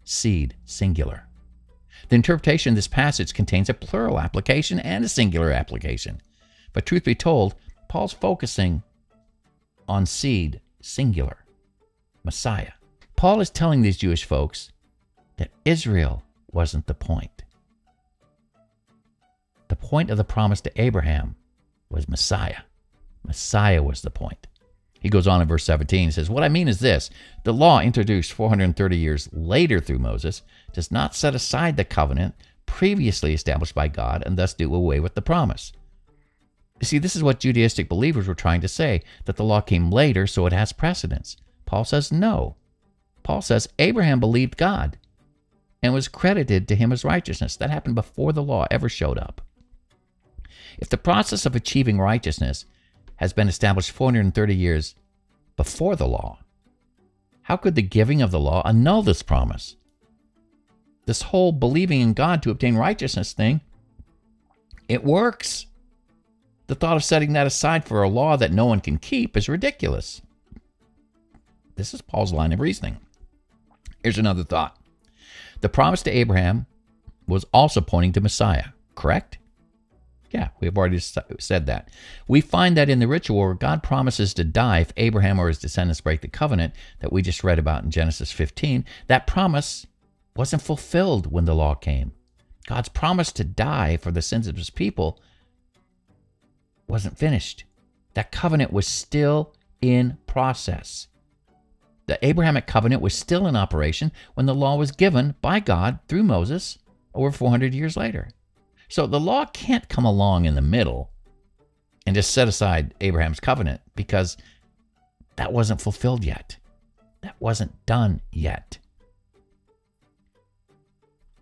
seed, 0.04 0.54
singular. 0.64 1.26
The 2.08 2.16
interpretation 2.16 2.72
of 2.72 2.76
this 2.76 2.88
passage 2.88 3.34
contains 3.34 3.68
a 3.68 3.74
plural 3.74 4.20
application 4.20 4.78
and 4.78 5.04
a 5.04 5.08
singular 5.08 5.50
application. 5.50 6.20
But 6.72 6.86
truth 6.86 7.04
be 7.04 7.14
told, 7.14 7.54
Paul's 7.88 8.12
focusing 8.12 8.82
on 9.88 10.06
seed, 10.06 10.60
singular, 10.80 11.44
Messiah. 12.24 12.72
Paul 13.16 13.40
is 13.40 13.50
telling 13.50 13.82
these 13.82 13.96
Jewish 13.96 14.24
folks 14.24 14.70
that 15.36 15.50
Israel 15.64 16.22
wasn't 16.50 16.86
the 16.86 16.94
point. 16.94 17.44
The 19.68 19.76
point 19.76 20.10
of 20.10 20.16
the 20.16 20.24
promise 20.24 20.60
to 20.62 20.80
Abraham 20.80 21.36
was 21.88 22.08
Messiah. 22.08 22.62
Messiah 23.24 23.82
was 23.82 24.02
the 24.02 24.10
point. 24.10 24.46
He 25.04 25.10
goes 25.10 25.26
on 25.26 25.42
in 25.42 25.46
verse 25.46 25.64
17. 25.64 26.06
He 26.06 26.10
says, 26.10 26.30
What 26.30 26.42
I 26.42 26.48
mean 26.48 26.66
is 26.66 26.80
this 26.80 27.10
the 27.42 27.52
law 27.52 27.80
introduced 27.80 28.32
430 28.32 28.96
years 28.96 29.28
later 29.34 29.78
through 29.78 29.98
Moses 29.98 30.40
does 30.72 30.90
not 30.90 31.14
set 31.14 31.34
aside 31.34 31.76
the 31.76 31.84
covenant 31.84 32.34
previously 32.64 33.34
established 33.34 33.74
by 33.74 33.86
God 33.86 34.22
and 34.24 34.38
thus 34.38 34.54
do 34.54 34.74
away 34.74 35.00
with 35.00 35.14
the 35.14 35.20
promise. 35.20 35.74
You 36.80 36.86
see, 36.86 36.96
this 36.96 37.14
is 37.14 37.22
what 37.22 37.40
Judaistic 37.40 37.86
believers 37.86 38.26
were 38.26 38.34
trying 38.34 38.62
to 38.62 38.66
say 38.66 39.02
that 39.26 39.36
the 39.36 39.44
law 39.44 39.60
came 39.60 39.90
later, 39.90 40.26
so 40.26 40.46
it 40.46 40.54
has 40.54 40.72
precedence. 40.72 41.36
Paul 41.66 41.84
says 41.84 42.10
no. 42.10 42.56
Paul 43.22 43.42
says 43.42 43.68
Abraham 43.78 44.20
believed 44.20 44.56
God 44.56 44.96
and 45.82 45.92
was 45.92 46.08
credited 46.08 46.66
to 46.68 46.76
him 46.76 46.92
as 46.92 47.04
righteousness. 47.04 47.56
That 47.56 47.68
happened 47.68 47.94
before 47.94 48.32
the 48.32 48.42
law 48.42 48.66
ever 48.70 48.88
showed 48.88 49.18
up. 49.18 49.42
If 50.78 50.88
the 50.88 50.96
process 50.96 51.44
of 51.44 51.54
achieving 51.54 51.98
righteousness 51.98 52.64
has 53.16 53.32
been 53.32 53.48
established 53.48 53.90
430 53.90 54.54
years 54.54 54.94
before 55.56 55.96
the 55.96 56.08
law, 56.08 56.38
how 57.42 57.56
could 57.56 57.74
the 57.74 57.82
giving 57.82 58.22
of 58.22 58.30
the 58.30 58.40
law 58.40 58.62
annul 58.64 59.02
this 59.02 59.22
promise? 59.22 59.76
This 61.06 61.22
whole 61.22 61.52
believing 61.52 62.00
in 62.00 62.14
God 62.14 62.42
to 62.42 62.50
obtain 62.50 62.76
righteousness 62.76 63.32
thing, 63.32 63.60
it 64.88 65.04
works. 65.04 65.66
The 66.66 66.74
thought 66.74 66.96
of 66.96 67.04
setting 67.04 67.34
that 67.34 67.46
aside 67.46 67.84
for 67.84 68.02
a 68.02 68.08
law 68.08 68.36
that 68.36 68.52
no 68.52 68.64
one 68.64 68.80
can 68.80 68.96
keep 68.96 69.36
is 69.36 69.48
ridiculous. 69.48 70.22
This 71.76 71.92
is 71.92 72.00
Paul's 72.00 72.32
line 72.32 72.52
of 72.52 72.60
reasoning. 72.60 72.98
Here's 74.02 74.18
another 74.18 74.44
thought. 74.44 74.78
The 75.60 75.68
promise 75.68 76.02
to 76.02 76.10
Abraham 76.10 76.66
was 77.26 77.44
also 77.52 77.80
pointing 77.80 78.12
to 78.12 78.20
Messiah, 78.20 78.68
correct? 78.94 79.38
Yeah, 80.34 80.48
we've 80.58 80.76
already 80.76 80.98
said 80.98 81.66
that. 81.66 81.90
We 82.26 82.40
find 82.40 82.76
that 82.76 82.90
in 82.90 82.98
the 82.98 83.06
ritual 83.06 83.38
where 83.38 83.54
God 83.54 83.84
promises 83.84 84.34
to 84.34 84.42
die 84.42 84.80
if 84.80 84.92
Abraham 84.96 85.38
or 85.38 85.46
his 85.46 85.60
descendants 85.60 86.00
break 86.00 86.22
the 86.22 86.28
covenant 86.28 86.74
that 86.98 87.12
we 87.12 87.22
just 87.22 87.44
read 87.44 87.60
about 87.60 87.84
in 87.84 87.92
Genesis 87.92 88.32
15, 88.32 88.84
that 89.06 89.28
promise 89.28 89.86
wasn't 90.34 90.62
fulfilled 90.62 91.30
when 91.30 91.44
the 91.44 91.54
law 91.54 91.76
came. 91.76 92.10
God's 92.66 92.88
promise 92.88 93.30
to 93.30 93.44
die 93.44 93.96
for 93.96 94.10
the 94.10 94.20
sins 94.20 94.48
of 94.48 94.56
his 94.56 94.70
people 94.70 95.20
wasn't 96.88 97.16
finished. 97.16 97.62
That 98.14 98.32
covenant 98.32 98.72
was 98.72 98.88
still 98.88 99.54
in 99.80 100.18
process. 100.26 101.06
The 102.06 102.18
Abrahamic 102.26 102.66
covenant 102.66 103.02
was 103.02 103.14
still 103.14 103.46
in 103.46 103.54
operation 103.54 104.10
when 104.34 104.46
the 104.46 104.54
law 104.54 104.74
was 104.74 104.90
given 104.90 105.36
by 105.40 105.60
God 105.60 106.00
through 106.08 106.24
Moses 106.24 106.80
over 107.14 107.30
400 107.30 107.72
years 107.72 107.96
later. 107.96 108.30
So 108.88 109.06
the 109.06 109.20
law 109.20 109.46
can't 109.46 109.88
come 109.88 110.04
along 110.04 110.44
in 110.44 110.54
the 110.54 110.60
middle 110.60 111.10
and 112.06 112.14
just 112.14 112.32
set 112.32 112.48
aside 112.48 112.94
Abraham's 113.00 113.40
covenant 113.40 113.80
because 113.96 114.36
that 115.36 115.52
wasn't 115.52 115.80
fulfilled 115.80 116.24
yet. 116.24 116.56
That 117.22 117.36
wasn't 117.40 117.86
done 117.86 118.20
yet. 118.30 118.78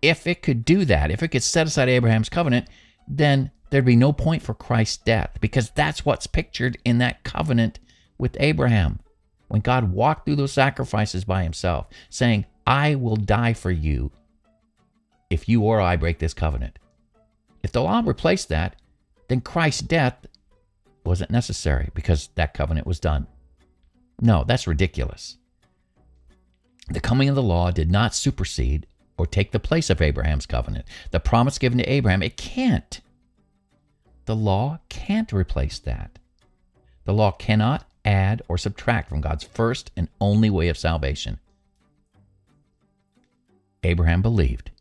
If 0.01 0.27
it 0.27 0.41
could 0.41 0.65
do 0.65 0.85
that, 0.85 1.11
if 1.11 1.23
it 1.23 1.29
could 1.29 1.43
set 1.43 1.67
aside 1.67 1.89
Abraham's 1.89 2.29
covenant, 2.29 2.67
then 3.07 3.51
there'd 3.69 3.85
be 3.85 3.95
no 3.95 4.13
point 4.13 4.41
for 4.41 4.53
Christ's 4.53 4.97
death 4.97 5.37
because 5.41 5.69
that's 5.71 6.05
what's 6.05 6.27
pictured 6.27 6.77
in 6.85 6.97
that 6.99 7.23
covenant 7.23 7.79
with 8.17 8.37
Abraham. 8.39 8.99
When 9.47 9.61
God 9.61 9.91
walked 9.91 10.25
through 10.25 10.37
those 10.37 10.51
sacrifices 10.51 11.25
by 11.25 11.43
himself, 11.43 11.87
saying, 12.09 12.45
I 12.65 12.95
will 12.95 13.15
die 13.15 13.53
for 13.53 13.71
you 13.71 14.11
if 15.29 15.49
you 15.49 15.61
or 15.63 15.81
I 15.81 15.95
break 15.95 16.19
this 16.19 16.33
covenant. 16.33 16.79
If 17.63 17.71
the 17.71 17.81
law 17.81 18.01
replaced 18.05 18.49
that, 18.49 18.75
then 19.29 19.41
Christ's 19.41 19.81
death 19.81 20.25
wasn't 21.05 21.31
necessary 21.31 21.89
because 21.93 22.29
that 22.35 22.53
covenant 22.53 22.85
was 22.85 22.99
done. 22.99 23.27
No, 24.21 24.43
that's 24.43 24.67
ridiculous. 24.67 25.37
The 26.89 26.99
coming 26.99 27.29
of 27.29 27.35
the 27.35 27.41
law 27.41 27.71
did 27.71 27.89
not 27.89 28.13
supersede 28.13 28.85
or 29.17 29.25
take 29.25 29.51
the 29.51 29.59
place 29.59 29.89
of 29.89 30.01
Abraham's 30.01 30.45
covenant. 30.45 30.85
The 31.11 31.19
promise 31.19 31.57
given 31.57 31.77
to 31.77 31.89
Abraham, 31.89 32.21
it 32.21 32.37
can't. 32.37 32.99
The 34.25 34.35
law 34.35 34.79
can't 34.89 35.31
replace 35.31 35.79
that. 35.79 36.19
The 37.05 37.13
law 37.13 37.31
cannot 37.31 37.85
add 38.05 38.41
or 38.47 38.57
subtract 38.57 39.09
from 39.09 39.21
God's 39.21 39.43
first 39.43 39.91
and 39.95 40.09
only 40.19 40.49
way 40.49 40.67
of 40.67 40.77
salvation. 40.77 41.39
Abraham 43.83 44.21
believed, 44.21 44.71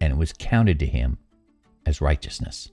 and 0.00 0.12
it 0.12 0.16
was 0.16 0.34
counted 0.34 0.78
to 0.78 0.86
him 0.86 1.18
as 1.88 2.00
righteousness. 2.02 2.70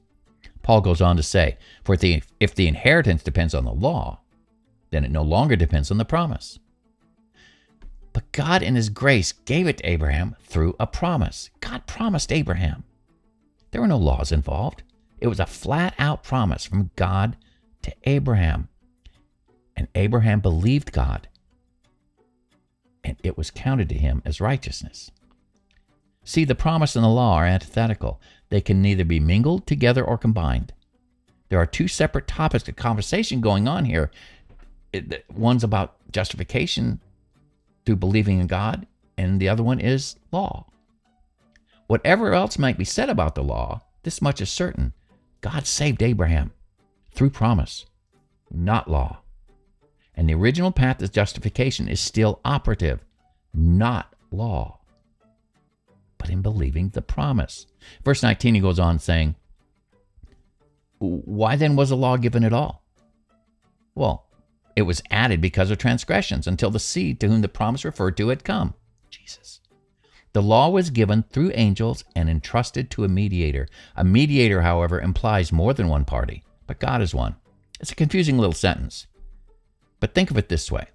Paul 0.62 0.81
goes 0.81 1.01
on 1.01 1.15
to 1.15 1.24
say, 1.24 1.57
For 1.84 1.93
if 1.93 2.01
the, 2.01 2.24
if 2.39 2.53
the 2.53 2.67
inheritance 2.67 3.24
depends 3.24 3.55
on 3.55 3.65
the 3.65 3.72
law, 3.72 4.19
then 4.91 5.05
it 5.05 5.12
no 5.12 5.24
longer 5.24 5.55
depends 5.55 5.89
on 5.89 5.98
the 5.98 6.05
promise. 6.05 6.60
But 8.13 8.31
God, 8.31 8.62
in 8.62 8.75
His 8.75 8.89
grace, 8.89 9.31
gave 9.31 9.67
it 9.67 9.77
to 9.77 9.89
Abraham 9.89 10.36
through 10.43 10.75
a 10.79 10.88
promise. 10.88 11.50
God 11.62 11.88
promised 11.88 12.31
Abraham. 12.31 12.84
There 13.72 13.81
were 13.81 13.88
no 13.88 13.98
laws 13.98 14.31
involved. 14.31 14.84
It 15.19 15.27
was 15.27 15.39
a 15.39 15.45
flat 15.45 15.93
out 15.98 16.24
promise 16.24 16.65
from 16.65 16.91
God 16.95 17.38
to 17.84 17.93
Abraham. 18.03 18.69
And 19.77 19.88
Abraham 19.95 20.39
believed 20.39 20.91
God, 20.93 21.27
and 23.03 23.17
it 23.24 23.38
was 23.38 23.51
counted 23.51 23.89
to 23.89 23.98
him 23.98 24.22
as 24.25 24.39
righteousness. 24.39 25.12
See, 26.24 26.43
the 26.43 26.55
promise 26.55 26.95
and 26.95 27.05
the 27.05 27.10
law 27.10 27.36
are 27.36 27.45
antithetical. 27.45 28.19
They 28.55 28.62
can 28.62 28.81
neither 28.81 29.03
be 29.03 29.19
mingled 29.19 29.67
together 29.67 30.01
or 30.01 30.17
combined. 30.17 30.71
There 31.50 31.59
are 31.59 31.65
two 31.65 31.89
separate 31.89 32.25
topics 32.25 32.69
of 32.69 32.77
conversation 32.77 33.41
going 33.41 33.67
on 33.67 33.83
here. 33.83 34.12
One's 35.35 35.65
about 35.65 35.97
justification 36.09 37.01
through 37.85 37.97
believing 37.97 38.39
in 38.39 38.47
God, 38.47 38.88
and 39.17 39.41
the 39.41 39.50
other 39.50 39.62
one 39.62 39.81
is 39.81 40.15
law. 40.31 40.67
Whatever 41.88 42.33
else 42.33 42.57
might 42.57 42.77
be 42.77 42.85
said 42.85 43.09
about 43.09 43.35
the 43.35 43.43
law, 43.43 43.81
this 44.03 44.21
much 44.21 44.39
is 44.39 44.50
certain 44.50 44.93
God 45.41 45.67
saved 45.67 46.01
Abraham 46.01 46.53
through 47.12 47.31
promise, 47.31 47.85
not 48.50 48.89
law. 48.89 49.19
And 50.15 50.29
the 50.29 50.35
original 50.35 50.71
path 50.71 51.01
of 51.01 51.12
justification 51.12 51.89
is 51.89 52.00
still 52.00 52.39
operative, 52.45 53.03
not 53.53 54.13
law, 54.31 54.79
in 56.36 56.42
believing 56.42 56.89
the 56.89 57.01
promise. 57.01 57.65
Verse 58.04 58.22
19, 58.22 58.56
he 58.56 58.62
goes 58.62 58.80
on 58.80 59.00
saying, 59.00 59.36
Why 61.00 61.56
then 61.56 61.75
was 61.75 61.89
the 61.89 61.98
law 61.98 62.18
given 62.18 62.44
at 62.44 62.54
all? 62.54 62.84
Well, 63.96 64.27
it 64.75 64.84
was 64.84 65.01
added 65.10 65.39
because 65.39 65.72
of 65.72 65.77
transgressions 65.77 66.48
until 66.48 66.70
the 66.70 66.80
seed 66.80 67.20
to 67.22 67.27
whom 67.27 67.42
the 67.42 67.48
promise 67.48 67.86
referred 67.86 68.18
to 68.18 68.27
had 68.27 68.44
come 68.44 68.74
Jesus. 69.10 69.62
The 70.34 70.42
law 70.42 70.70
was 70.70 70.89
given 70.89 71.24
through 71.24 71.54
angels 71.56 72.04
and 72.15 72.30
entrusted 72.30 72.92
to 72.92 73.06
a 73.06 73.08
mediator. 73.08 73.68
A 73.96 74.04
mediator, 74.04 74.62
however, 74.62 75.00
implies 75.00 75.54
more 75.54 75.74
than 75.74 75.88
one 75.88 76.04
party, 76.04 76.44
but 76.68 76.80
God 76.80 77.01
is 77.01 77.15
one. 77.15 77.36
It's 77.80 77.92
a 77.92 77.96
confusing 77.96 78.38
little 78.38 78.54
sentence. 78.54 79.08
But 80.01 80.13
think 80.13 80.30
of 80.30 80.38
it 80.38 80.50
this 80.50 80.72
way 80.72 80.88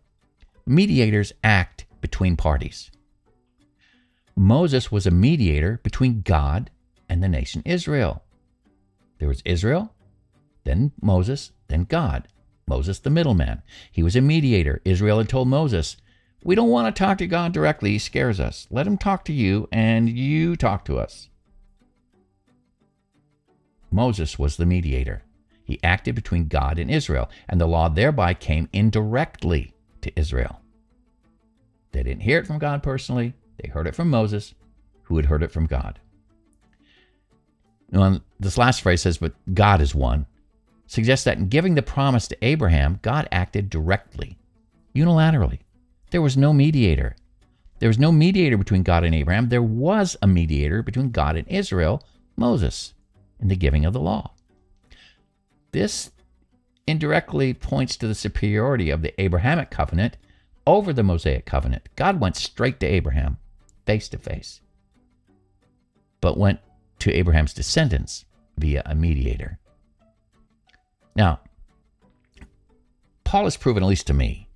mediators 0.66 1.32
act 1.42 1.86
between 2.00 2.36
parties. 2.36 2.90
Moses 4.40 4.90
was 4.90 5.06
a 5.06 5.10
mediator 5.10 5.80
between 5.82 6.22
God 6.22 6.70
and 7.10 7.22
the 7.22 7.28
nation 7.28 7.60
Israel. 7.66 8.22
There 9.18 9.28
was 9.28 9.42
Israel, 9.44 9.92
then 10.64 10.92
Moses, 11.02 11.52
then 11.68 11.84
God. 11.84 12.26
Moses, 12.66 13.00
the 13.00 13.10
middleman. 13.10 13.60
He 13.92 14.02
was 14.02 14.16
a 14.16 14.22
mediator. 14.22 14.80
Israel 14.82 15.18
had 15.18 15.28
told 15.28 15.48
Moses, 15.48 15.98
We 16.42 16.54
don't 16.54 16.70
want 16.70 16.96
to 16.96 16.98
talk 16.98 17.18
to 17.18 17.26
God 17.26 17.52
directly. 17.52 17.90
He 17.90 17.98
scares 17.98 18.40
us. 18.40 18.66
Let 18.70 18.86
him 18.86 18.96
talk 18.96 19.26
to 19.26 19.32
you, 19.34 19.68
and 19.70 20.08
you 20.08 20.56
talk 20.56 20.86
to 20.86 20.96
us. 20.96 21.28
Moses 23.90 24.38
was 24.38 24.56
the 24.56 24.64
mediator. 24.64 25.22
He 25.64 25.78
acted 25.84 26.14
between 26.14 26.48
God 26.48 26.78
and 26.78 26.90
Israel, 26.90 27.28
and 27.46 27.60
the 27.60 27.66
law 27.66 27.90
thereby 27.90 28.32
came 28.32 28.70
indirectly 28.72 29.74
to 30.00 30.18
Israel. 30.18 30.62
They 31.92 32.02
didn't 32.02 32.22
hear 32.22 32.38
it 32.38 32.46
from 32.46 32.58
God 32.58 32.82
personally, 32.82 33.34
they 33.60 33.68
heard 33.68 33.86
it 33.86 33.94
from 33.94 34.10
Moses, 34.10 34.54
who 35.04 35.16
had 35.16 35.26
heard 35.26 35.42
it 35.42 35.52
from 35.52 35.66
God. 35.66 35.98
Now, 37.90 38.20
this 38.38 38.58
last 38.58 38.82
phrase 38.82 39.02
says, 39.02 39.18
but 39.18 39.34
God 39.52 39.80
is 39.80 39.94
one, 39.94 40.26
suggests 40.86 41.24
that 41.24 41.38
in 41.38 41.48
giving 41.48 41.74
the 41.74 41.82
promise 41.82 42.28
to 42.28 42.44
Abraham, 42.44 43.00
God 43.02 43.28
acted 43.32 43.68
directly, 43.68 44.38
unilaterally. 44.94 45.60
There 46.10 46.22
was 46.22 46.36
no 46.36 46.52
mediator. 46.52 47.16
There 47.80 47.88
was 47.88 47.98
no 47.98 48.12
mediator 48.12 48.56
between 48.56 48.82
God 48.82 49.04
and 49.04 49.14
Abraham. 49.14 49.48
There 49.48 49.62
was 49.62 50.16
a 50.22 50.26
mediator 50.26 50.82
between 50.82 51.10
God 51.10 51.36
and 51.36 51.48
Israel, 51.48 52.04
Moses, 52.36 52.94
in 53.40 53.48
the 53.48 53.56
giving 53.56 53.84
of 53.84 53.92
the 53.92 54.00
law. 54.00 54.32
This 55.72 56.10
indirectly 56.86 57.54
points 57.54 57.96
to 57.96 58.06
the 58.06 58.14
superiority 58.14 58.90
of 58.90 59.02
the 59.02 59.20
Abrahamic 59.20 59.70
covenant 59.70 60.16
over 60.66 60.92
the 60.92 61.02
Mosaic 61.02 61.46
covenant. 61.46 61.88
God 61.96 62.20
went 62.20 62.36
straight 62.36 62.80
to 62.80 62.86
Abraham, 62.86 63.38
face 63.86 64.08
to 64.10 64.18
face, 64.18 64.60
but 66.20 66.38
went 66.38 66.60
to 67.00 67.12
Abraham's 67.12 67.54
descendants 67.54 68.24
via 68.58 68.82
a 68.84 68.94
mediator. 68.94 69.58
Now, 71.16 71.40
Paul 73.24 73.44
has 73.44 73.56
proven, 73.56 73.82
at 73.82 73.88
least 73.88 74.06
to 74.08 74.14
me, 74.14 74.48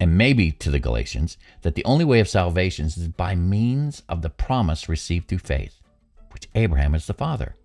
and 0.00 0.18
maybe 0.18 0.52
to 0.52 0.70
the 0.70 0.80
Galatians, 0.80 1.36
that 1.62 1.74
the 1.74 1.84
only 1.84 2.04
way 2.04 2.20
of 2.20 2.28
salvation 2.28 2.86
is 2.86 3.08
by 3.08 3.34
means 3.34 4.02
of 4.08 4.22
the 4.22 4.30
promise 4.30 4.88
received 4.88 5.28
through 5.28 5.38
faith, 5.38 5.80
which 6.32 6.48
Abraham 6.54 6.94
is 6.94 7.06
the 7.06 7.14
father. 7.14 7.56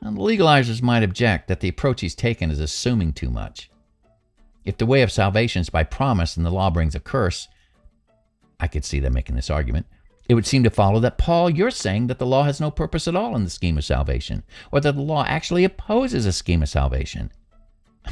And 0.00 0.16
the 0.16 0.20
legalizers 0.20 0.82
might 0.82 1.02
object 1.02 1.48
that 1.48 1.60
the 1.60 1.68
approach 1.68 2.00
he's 2.00 2.14
taken 2.14 2.50
is 2.50 2.60
assuming 2.60 3.12
too 3.12 3.30
much. 3.30 3.70
If 4.64 4.78
the 4.78 4.86
way 4.86 5.02
of 5.02 5.12
salvation 5.12 5.60
is 5.60 5.70
by 5.70 5.84
promise 5.84 6.36
and 6.36 6.44
the 6.44 6.50
law 6.50 6.70
brings 6.70 6.94
a 6.94 7.00
curse, 7.00 7.48
I 8.58 8.66
could 8.66 8.84
see 8.84 9.00
them 9.00 9.14
making 9.14 9.36
this 9.36 9.50
argument. 9.50 9.86
It 10.28 10.34
would 10.34 10.46
seem 10.46 10.64
to 10.64 10.70
follow 10.70 10.98
that, 11.00 11.18
Paul, 11.18 11.50
you're 11.50 11.70
saying 11.70 12.08
that 12.08 12.18
the 12.18 12.26
law 12.26 12.42
has 12.42 12.60
no 12.60 12.70
purpose 12.70 13.06
at 13.06 13.14
all 13.14 13.36
in 13.36 13.44
the 13.44 13.50
scheme 13.50 13.78
of 13.78 13.84
salvation, 13.84 14.42
or 14.72 14.80
that 14.80 14.96
the 14.96 15.02
law 15.02 15.24
actually 15.24 15.64
opposes 15.64 16.26
a 16.26 16.32
scheme 16.32 16.62
of 16.62 16.68
salvation. 16.68 17.30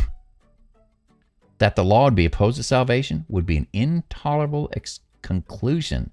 that 1.59 1.75
the 1.75 1.85
law 1.85 2.05
would 2.05 2.15
be 2.15 2.25
opposed 2.25 2.57
to 2.59 2.63
salvation 2.63 3.25
would 3.29 3.47
be 3.47 3.57
an 3.57 3.67
intolerable 3.73 4.71
ex- 4.77 5.01
conclusion 5.23 6.13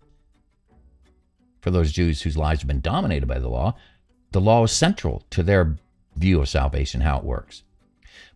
for 1.62 1.70
those 1.70 1.92
Jews 1.92 2.24
whose 2.24 2.38
lives 2.38 2.62
have 2.62 2.68
been 2.68 2.82
dominated 2.82 3.28
by 3.28 3.38
the 3.38 3.50
law. 3.50 3.76
The 4.32 4.42
law 4.42 4.64
is 4.64 4.72
central 4.72 5.24
to 5.30 5.44
their 5.44 5.78
view 6.16 6.42
of 6.42 6.50
salvation, 6.50 7.02
how 7.02 7.20
it 7.20 7.24
works. 7.24 7.64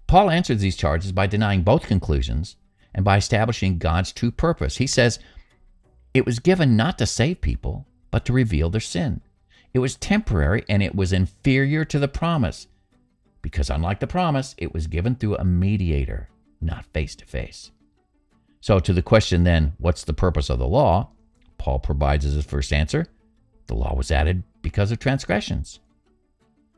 Paul 0.08 0.30
answers 0.30 0.62
these 0.62 0.78
charges 0.78 1.12
by 1.12 1.26
denying 1.26 1.64
both 1.64 1.88
conclusions 1.88 2.58
and 2.94 3.04
by 3.04 3.18
establishing 3.18 3.80
God's 3.80 4.12
true 4.12 4.32
purpose. 4.32 4.78
He 4.78 4.88
says, 4.88 5.20
It 6.16 6.26
was 6.26 6.40
given 6.40 6.78
not 6.78 6.98
to 7.00 7.06
save 7.06 7.42
people, 7.42 7.86
but 8.10 8.24
to 8.24 8.32
reveal 8.32 8.70
their 8.70 8.80
sin. 8.80 9.20
It 9.74 9.80
was 9.80 9.98
temporary 9.98 10.64
and 10.70 10.82
it 10.82 10.96
was 10.96 11.12
inferior 11.12 11.84
to 11.84 12.00
the 12.00 12.08
promise, 12.08 12.68
because 13.42 13.70
unlike 13.70 14.00
the 14.00 14.08
promise, 14.08 14.56
it 14.58 14.74
was 14.74 14.88
given 14.88 15.16
through 15.16 15.36
a 15.36 15.44
mediator, 15.44 16.30
not 16.62 16.86
face 16.86 17.18
to 17.18 17.26
face. 17.26 17.72
So, 18.62 18.80
to 18.80 18.94
the 18.94 19.02
question 19.02 19.44
then, 19.44 19.74
what's 19.78 20.06
the 20.06 20.14
purpose 20.14 20.50
of 20.50 20.58
the 20.58 20.66
law? 20.66 21.10
Paul 21.58 21.80
provides 21.80 22.24
as 22.24 22.34
his 22.34 22.46
first 22.46 22.72
answer 22.72 23.08
the 23.68 23.76
law 23.76 23.94
was 23.94 24.10
added 24.10 24.44
because 24.62 24.92
of 24.92 25.00
transgressions. 25.00 25.82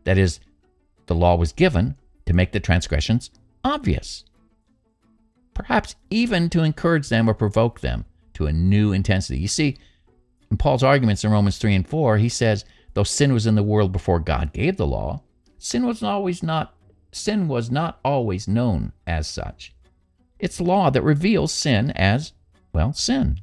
That 0.06 0.18
is, 0.18 0.40
the 1.06 1.14
law 1.14 1.36
was 1.36 1.52
given 1.52 1.96
to 2.26 2.34
make 2.34 2.54
the 2.54 2.60
transgressions 2.60 3.30
obvious. 3.64 4.26
Perhaps 5.54 5.96
even 6.10 6.50
to 6.50 6.64
encourage 6.64 7.10
them 7.10 7.30
or 7.30 7.36
provoke 7.36 7.82
them 7.82 8.06
to 8.38 8.48
a 8.48 8.54
new 8.54 8.94
intensity. 8.94 9.40
You 9.40 9.48
see, 9.48 9.78
in 10.50 10.58
Paul's 10.58 10.84
arguments 10.84 11.24
in 11.24 11.32
Romans 11.32 11.58
3 11.58 11.76
and 11.76 11.88
4, 11.88 12.18
he 12.18 12.30
says, 12.30 12.66
though 12.94 13.04
sin 13.04 13.34
was 13.34 13.48
in 13.48 13.56
the 13.56 13.64
world 13.64 13.92
before 13.92 14.20
God 14.20 14.54
gave 14.54 14.78
the 14.78 14.88
law, 14.88 15.22
sin 15.58 15.86
was 15.86 16.04
always 16.04 16.42
not 16.42 16.74
sin 17.12 17.48
was 17.48 17.72
not 17.72 18.00
always 18.06 18.48
known 18.48 18.92
as 19.08 19.28
such. 19.28 19.74
It's 20.40 20.62
law 20.62 20.92
that 20.92 21.02
reveals 21.02 21.52
sin 21.52 21.92
as, 21.92 22.34
well, 22.74 22.94
sin. 22.94 23.40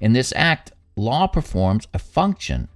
In 0.00 0.12
this 0.12 0.32
act, 0.34 0.72
law 0.96 1.28
performs 1.28 1.86
a 1.94 1.98
function 2.00 2.68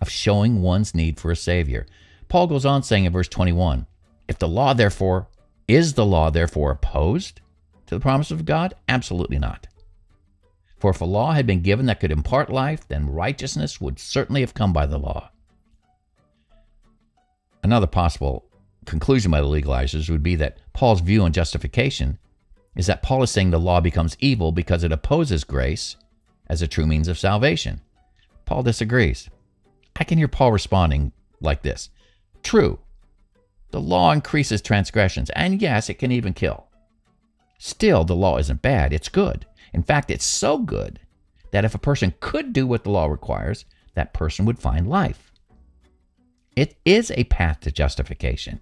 of 0.00 0.10
showing 0.10 0.60
one's 0.60 0.94
need 0.94 1.20
for 1.20 1.30
a 1.30 1.36
savior. 1.36 1.86
Paul 2.28 2.48
goes 2.48 2.66
on 2.66 2.82
saying 2.82 3.04
in 3.04 3.12
verse 3.12 3.28
21 3.28 3.86
if 4.26 4.38
the 4.38 4.48
law, 4.48 4.72
therefore, 4.72 5.28
is 5.68 5.94
the 5.94 6.06
law, 6.06 6.30
therefore, 6.30 6.72
opposed 6.72 7.40
to 7.86 7.94
the 7.94 8.00
promise 8.00 8.30
of 8.30 8.44
God? 8.44 8.74
Absolutely 8.88 9.38
not. 9.38 9.66
For 10.82 10.90
if 10.90 11.00
a 11.00 11.04
law 11.04 11.30
had 11.30 11.46
been 11.46 11.62
given 11.62 11.86
that 11.86 12.00
could 12.00 12.10
impart 12.10 12.50
life, 12.50 12.88
then 12.88 13.08
righteousness 13.08 13.80
would 13.80 14.00
certainly 14.00 14.40
have 14.40 14.52
come 14.52 14.72
by 14.72 14.84
the 14.84 14.98
law. 14.98 15.30
Another 17.62 17.86
possible 17.86 18.46
conclusion 18.84 19.30
by 19.30 19.40
the 19.40 19.46
legalizers 19.46 20.10
would 20.10 20.24
be 20.24 20.34
that 20.34 20.58
Paul's 20.72 21.00
view 21.00 21.22
on 21.22 21.32
justification 21.32 22.18
is 22.74 22.88
that 22.88 23.00
Paul 23.00 23.22
is 23.22 23.30
saying 23.30 23.52
the 23.52 23.60
law 23.60 23.80
becomes 23.80 24.16
evil 24.18 24.50
because 24.50 24.82
it 24.82 24.90
opposes 24.90 25.44
grace 25.44 25.94
as 26.48 26.62
a 26.62 26.66
true 26.66 26.84
means 26.84 27.06
of 27.06 27.16
salvation. 27.16 27.80
Paul 28.44 28.64
disagrees. 28.64 29.30
I 29.94 30.02
can 30.02 30.18
hear 30.18 30.26
Paul 30.26 30.50
responding 30.50 31.12
like 31.40 31.62
this 31.62 31.90
True, 32.42 32.80
the 33.70 33.80
law 33.80 34.10
increases 34.10 34.60
transgressions, 34.60 35.30
and 35.30 35.62
yes, 35.62 35.88
it 35.88 36.00
can 36.00 36.10
even 36.10 36.34
kill. 36.34 36.66
Still, 37.58 38.02
the 38.02 38.16
law 38.16 38.38
isn't 38.38 38.62
bad, 38.62 38.92
it's 38.92 39.08
good. 39.08 39.46
In 39.72 39.82
fact, 39.82 40.10
it's 40.10 40.24
so 40.24 40.58
good 40.58 41.00
that 41.50 41.64
if 41.64 41.74
a 41.74 41.78
person 41.78 42.14
could 42.20 42.52
do 42.52 42.66
what 42.66 42.84
the 42.84 42.90
law 42.90 43.06
requires, 43.06 43.64
that 43.94 44.14
person 44.14 44.44
would 44.44 44.58
find 44.58 44.88
life. 44.88 45.32
It 46.56 46.76
is 46.84 47.10
a 47.10 47.24
path 47.24 47.60
to 47.60 47.70
justification. 47.70 48.60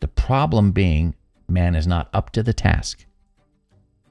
The 0.00 0.08
problem 0.08 0.72
being, 0.72 1.14
man 1.48 1.74
is 1.74 1.86
not 1.86 2.08
up 2.12 2.30
to 2.32 2.42
the 2.42 2.52
task. 2.52 3.04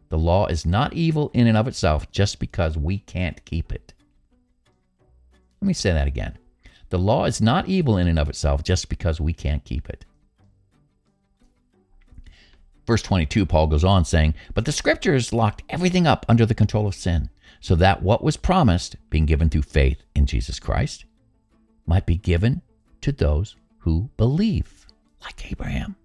The 0.09 0.17
law 0.17 0.45
is 0.45 0.65
not 0.65 0.93
evil 0.93 1.31
in 1.33 1.47
and 1.47 1.57
of 1.57 1.67
itself 1.67 2.11
just 2.11 2.39
because 2.39 2.77
we 2.77 2.99
can't 2.99 3.43
keep 3.45 3.71
it. 3.71 3.93
Let 5.61 5.67
me 5.67 5.73
say 5.73 5.91
that 5.91 6.07
again. 6.07 6.37
The 6.89 6.99
law 6.99 7.25
is 7.25 7.41
not 7.41 7.67
evil 7.67 7.97
in 7.97 8.07
and 8.07 8.19
of 8.19 8.29
itself 8.29 8.63
just 8.63 8.89
because 8.89 9.19
we 9.19 9.33
can't 9.33 9.63
keep 9.63 9.89
it. 9.89 10.05
Verse 12.85 13.01
22, 13.01 13.45
Paul 13.45 13.67
goes 13.67 13.83
on 13.83 14.05
saying, 14.05 14.33
But 14.53 14.65
the 14.65 14.71
scriptures 14.71 15.31
locked 15.33 15.63
everything 15.69 16.05
up 16.05 16.25
under 16.27 16.45
the 16.45 16.55
control 16.55 16.87
of 16.87 16.95
sin, 16.95 17.29
so 17.61 17.75
that 17.75 18.01
what 18.01 18.23
was 18.23 18.35
promised, 18.35 18.97
being 19.09 19.25
given 19.25 19.49
through 19.49 19.61
faith 19.61 20.03
in 20.15 20.25
Jesus 20.25 20.59
Christ, 20.59 21.05
might 21.85 22.05
be 22.05 22.17
given 22.17 22.61
to 23.01 23.11
those 23.11 23.55
who 23.79 24.09
believe, 24.17 24.85
like 25.21 25.51
Abraham. 25.51 25.95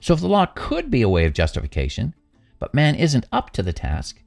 So 0.00 0.14
if 0.14 0.20
the 0.20 0.28
law 0.28 0.46
could 0.46 0.90
be 0.90 1.02
a 1.02 1.08
way 1.08 1.24
of 1.24 1.32
justification, 1.32 2.14
but 2.58 2.74
man 2.74 2.94
isn't 2.94 3.26
up 3.32 3.50
to 3.50 3.62
the 3.62 3.72
task, 3.72 4.22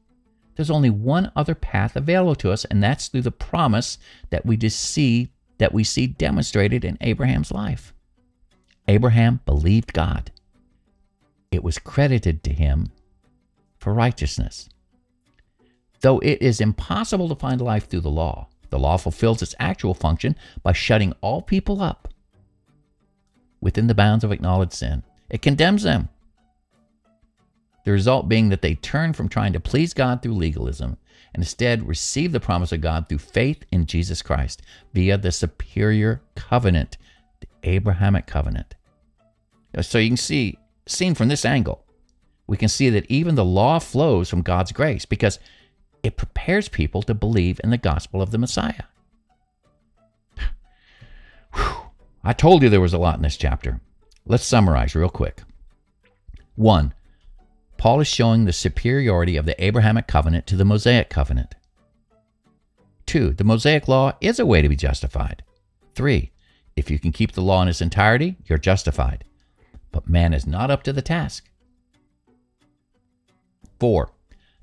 there's 0.55 0.69
only 0.69 0.89
one 0.89 1.31
other 1.35 1.55
path 1.55 1.95
available 1.95 2.35
to 2.35 2.51
us, 2.51 2.65
and 2.65 2.83
that's 2.83 3.07
through 3.07 3.21
the 3.21 3.31
promise 3.31 3.97
that 4.29 4.45
we 4.45 4.57
just 4.57 4.79
see 4.79 5.29
that 5.57 5.73
we 5.73 5.83
see 5.83 6.07
demonstrated 6.07 6.83
in 6.83 6.97
Abraham's 6.99 7.51
life. 7.51 7.93
Abraham 8.87 9.39
believed 9.45 9.93
God. 9.93 10.31
It 11.53 11.63
was 11.63 11.77
credited 11.77 12.43
to 12.43 12.51
him 12.51 12.91
for 13.77 13.93
righteousness. 13.93 14.69
Though 16.01 16.17
it 16.19 16.41
is 16.41 16.59
impossible 16.59 17.29
to 17.29 17.35
find 17.35 17.61
life 17.61 17.87
through 17.87 18.01
the 18.01 18.09
law, 18.09 18.47
the 18.71 18.79
law 18.79 18.97
fulfills 18.97 19.43
its 19.43 19.53
actual 19.59 19.93
function 19.93 20.35
by 20.63 20.73
shutting 20.73 21.13
all 21.21 21.43
people 21.43 21.79
up 21.79 22.07
within 23.61 23.85
the 23.85 23.93
bounds 23.93 24.23
of 24.23 24.31
acknowledged 24.31 24.73
sin. 24.73 25.03
It 25.29 25.43
condemns 25.43 25.83
them. 25.83 26.09
The 27.85 27.91
result 27.91 28.27
being 28.27 28.49
that 28.49 28.63
they 28.63 28.73
turn 28.73 29.13
from 29.13 29.29
trying 29.29 29.53
to 29.53 29.59
please 29.59 29.93
God 29.93 30.23
through 30.23 30.33
legalism 30.33 30.97
and 31.35 31.43
instead 31.43 31.87
receive 31.87 32.31
the 32.31 32.39
promise 32.39 32.71
of 32.71 32.81
God 32.81 33.07
through 33.07 33.19
faith 33.19 33.63
in 33.71 33.85
Jesus 33.85 34.23
Christ 34.23 34.63
via 34.91 35.19
the 35.19 35.31
superior 35.31 36.23
covenant, 36.35 36.97
the 37.41 37.47
Abrahamic 37.61 38.25
covenant. 38.25 38.73
So 39.81 39.99
you 39.99 40.09
can 40.09 40.17
see, 40.17 40.57
seen 40.85 41.15
from 41.15 41.27
this 41.27 41.45
angle, 41.45 41.85
we 42.47 42.57
can 42.57 42.69
see 42.69 42.89
that 42.89 43.09
even 43.09 43.35
the 43.35 43.45
law 43.45 43.79
flows 43.79 44.29
from 44.29 44.41
God's 44.41 44.71
grace 44.71 45.05
because 45.05 45.39
it 46.03 46.17
prepares 46.17 46.67
people 46.67 47.01
to 47.03 47.13
believe 47.13 47.59
in 47.63 47.69
the 47.69 47.77
gospel 47.77 48.21
of 48.21 48.31
the 48.31 48.37
Messiah. 48.37 48.83
Whew. 51.53 51.75
I 52.23 52.33
told 52.33 52.61
you 52.61 52.69
there 52.69 52.81
was 52.81 52.93
a 52.93 52.97
lot 52.97 53.15
in 53.15 53.21
this 53.21 53.37
chapter. 53.37 53.79
Let's 54.25 54.45
summarize 54.45 54.95
real 54.95 55.09
quick. 55.09 55.41
One, 56.55 56.93
Paul 57.77 57.99
is 57.99 58.07
showing 58.07 58.45
the 58.45 58.53
superiority 58.53 59.35
of 59.35 59.45
the 59.45 59.61
Abrahamic 59.63 60.07
covenant 60.07 60.47
to 60.47 60.55
the 60.55 60.65
Mosaic 60.65 61.09
covenant. 61.09 61.55
2. 63.07 63.31
The 63.31 63.43
Mosaic 63.43 63.87
law 63.87 64.13
is 64.21 64.39
a 64.39 64.45
way 64.45 64.61
to 64.61 64.69
be 64.69 64.75
justified. 64.75 65.43
3. 65.95 66.31
If 66.75 66.89
you 66.89 66.99
can 66.99 67.11
keep 67.11 67.33
the 67.33 67.41
law 67.41 67.61
in 67.61 67.67
its 67.67 67.81
entirety, 67.81 68.37
you're 68.45 68.57
justified. 68.57 69.25
But 69.93 70.09
man 70.09 70.33
is 70.33 70.45
not 70.45 70.69
up 70.69 70.83
to 70.83 70.91
the 70.91 71.01
task. 71.01 71.49
4. 73.79 74.11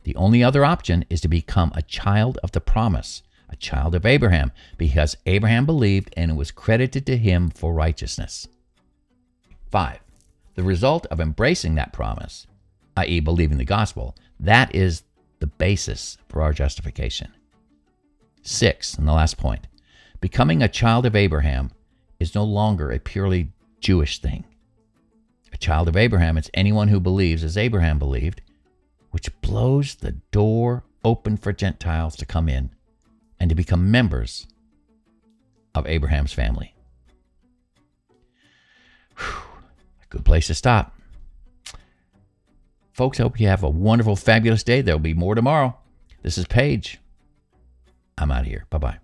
The 0.03 0.17
only 0.17 0.45
other 0.45 0.65
option 0.65 1.07
is 1.09 1.23
to 1.23 1.29
become 1.29 1.73
a 1.75 1.83
child 1.83 2.39
of 2.43 2.53
the 2.53 2.61
promise, 2.61 3.23
a 3.49 3.57
child 3.57 3.95
of 3.95 4.05
Abraham, 4.05 4.53
because 4.77 5.17
Abraham 5.25 5.65
believed 5.65 6.13
and 6.17 6.31
it 6.31 6.35
was 6.35 6.51
credited 6.51 7.07
to 7.07 7.17
him 7.17 7.49
for 7.49 7.73
righteousness. 7.73 8.49
5. 9.71 10.01
The 10.57 10.63
result 10.63 11.07
of 11.07 11.21
embracing 11.21 11.77
that 11.77 11.93
promise, 11.93 12.47
i.e., 12.97 13.21
believing 13.21 13.59
the 13.59 13.65
gospel, 13.65 14.17
that 14.39 14.75
is 14.75 15.05
the 15.39 15.47
basis 15.47 16.19
for 16.29 16.43
our 16.43 16.53
justification. 16.53 17.33
6. 18.43 18.95
And 18.95 19.07
the 19.07 19.13
last 19.13 19.39
point 19.39 19.69
becoming 20.21 20.63
a 20.63 20.69
child 20.69 21.07
of 21.07 21.17
Abraham 21.17 21.71
is 22.19 22.35
no 22.35 22.45
longer 22.45 22.91
a 22.91 22.99
purely 22.99 23.53
Jewish 23.81 24.21
thing. 24.21 24.45
Child 25.61 25.89
of 25.89 25.97
Abraham 25.97 26.37
It's 26.37 26.51
anyone 26.55 26.89
who 26.89 26.99
believes 26.99 27.45
as 27.45 27.57
Abraham 27.57 27.99
believed, 27.99 28.41
which 29.11 29.31
blows 29.43 29.95
the 29.95 30.13
door 30.33 30.85
open 31.05 31.37
for 31.37 31.53
Gentiles 31.53 32.17
to 32.17 32.27
come 32.27 32.49
in 32.49 32.71
and 33.39 33.49
to 33.49 33.55
become 33.55 33.91
members 33.91 34.47
of 35.75 35.87
Abraham's 35.87 36.33
family. 36.33 36.75
Whew, 39.17 39.43
a 40.03 40.07
good 40.09 40.25
place 40.25 40.47
to 40.49 40.55
stop. 40.55 40.97
Folks, 42.93 43.21
I 43.21 43.23
hope 43.23 43.41
you 43.41 43.47
have 43.47 43.63
a 43.63 43.71
wonderful, 43.71 44.17
fabulous 44.17 44.63
day. 44.63 44.81
There'll 44.83 44.99
be 44.99 45.15
more 45.15 45.35
tomorrow. 45.35 45.79
This 46.23 46.37
is 46.37 46.47
Paige. 46.47 46.99
I'm 48.19 48.31
out 48.31 48.43
of 48.43 48.47
here. 48.47 48.67
Bye 48.69 48.79
bye. 48.79 48.99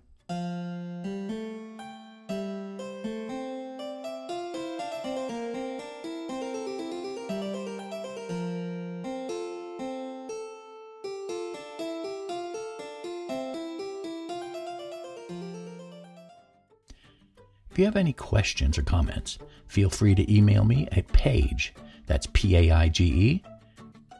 If 17.77 17.81
you 17.81 17.85
have 17.85 17.95
any 17.95 18.13
questions 18.13 18.79
or 18.79 18.81
comments, 18.81 19.37
feel 19.67 19.91
free 19.91 20.15
to 20.15 20.35
email 20.35 20.63
me 20.63 20.87
at 20.93 21.07
Paige, 21.09 21.75
that's 22.07 22.27
P 22.33 22.57
A 22.57 22.71
I 22.71 22.89
G 22.89 23.05
E, 23.05 23.43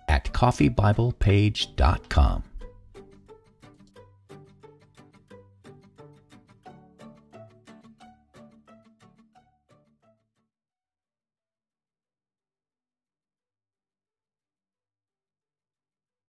at 0.08 0.32
coffeebiblepage.com. 0.32 2.44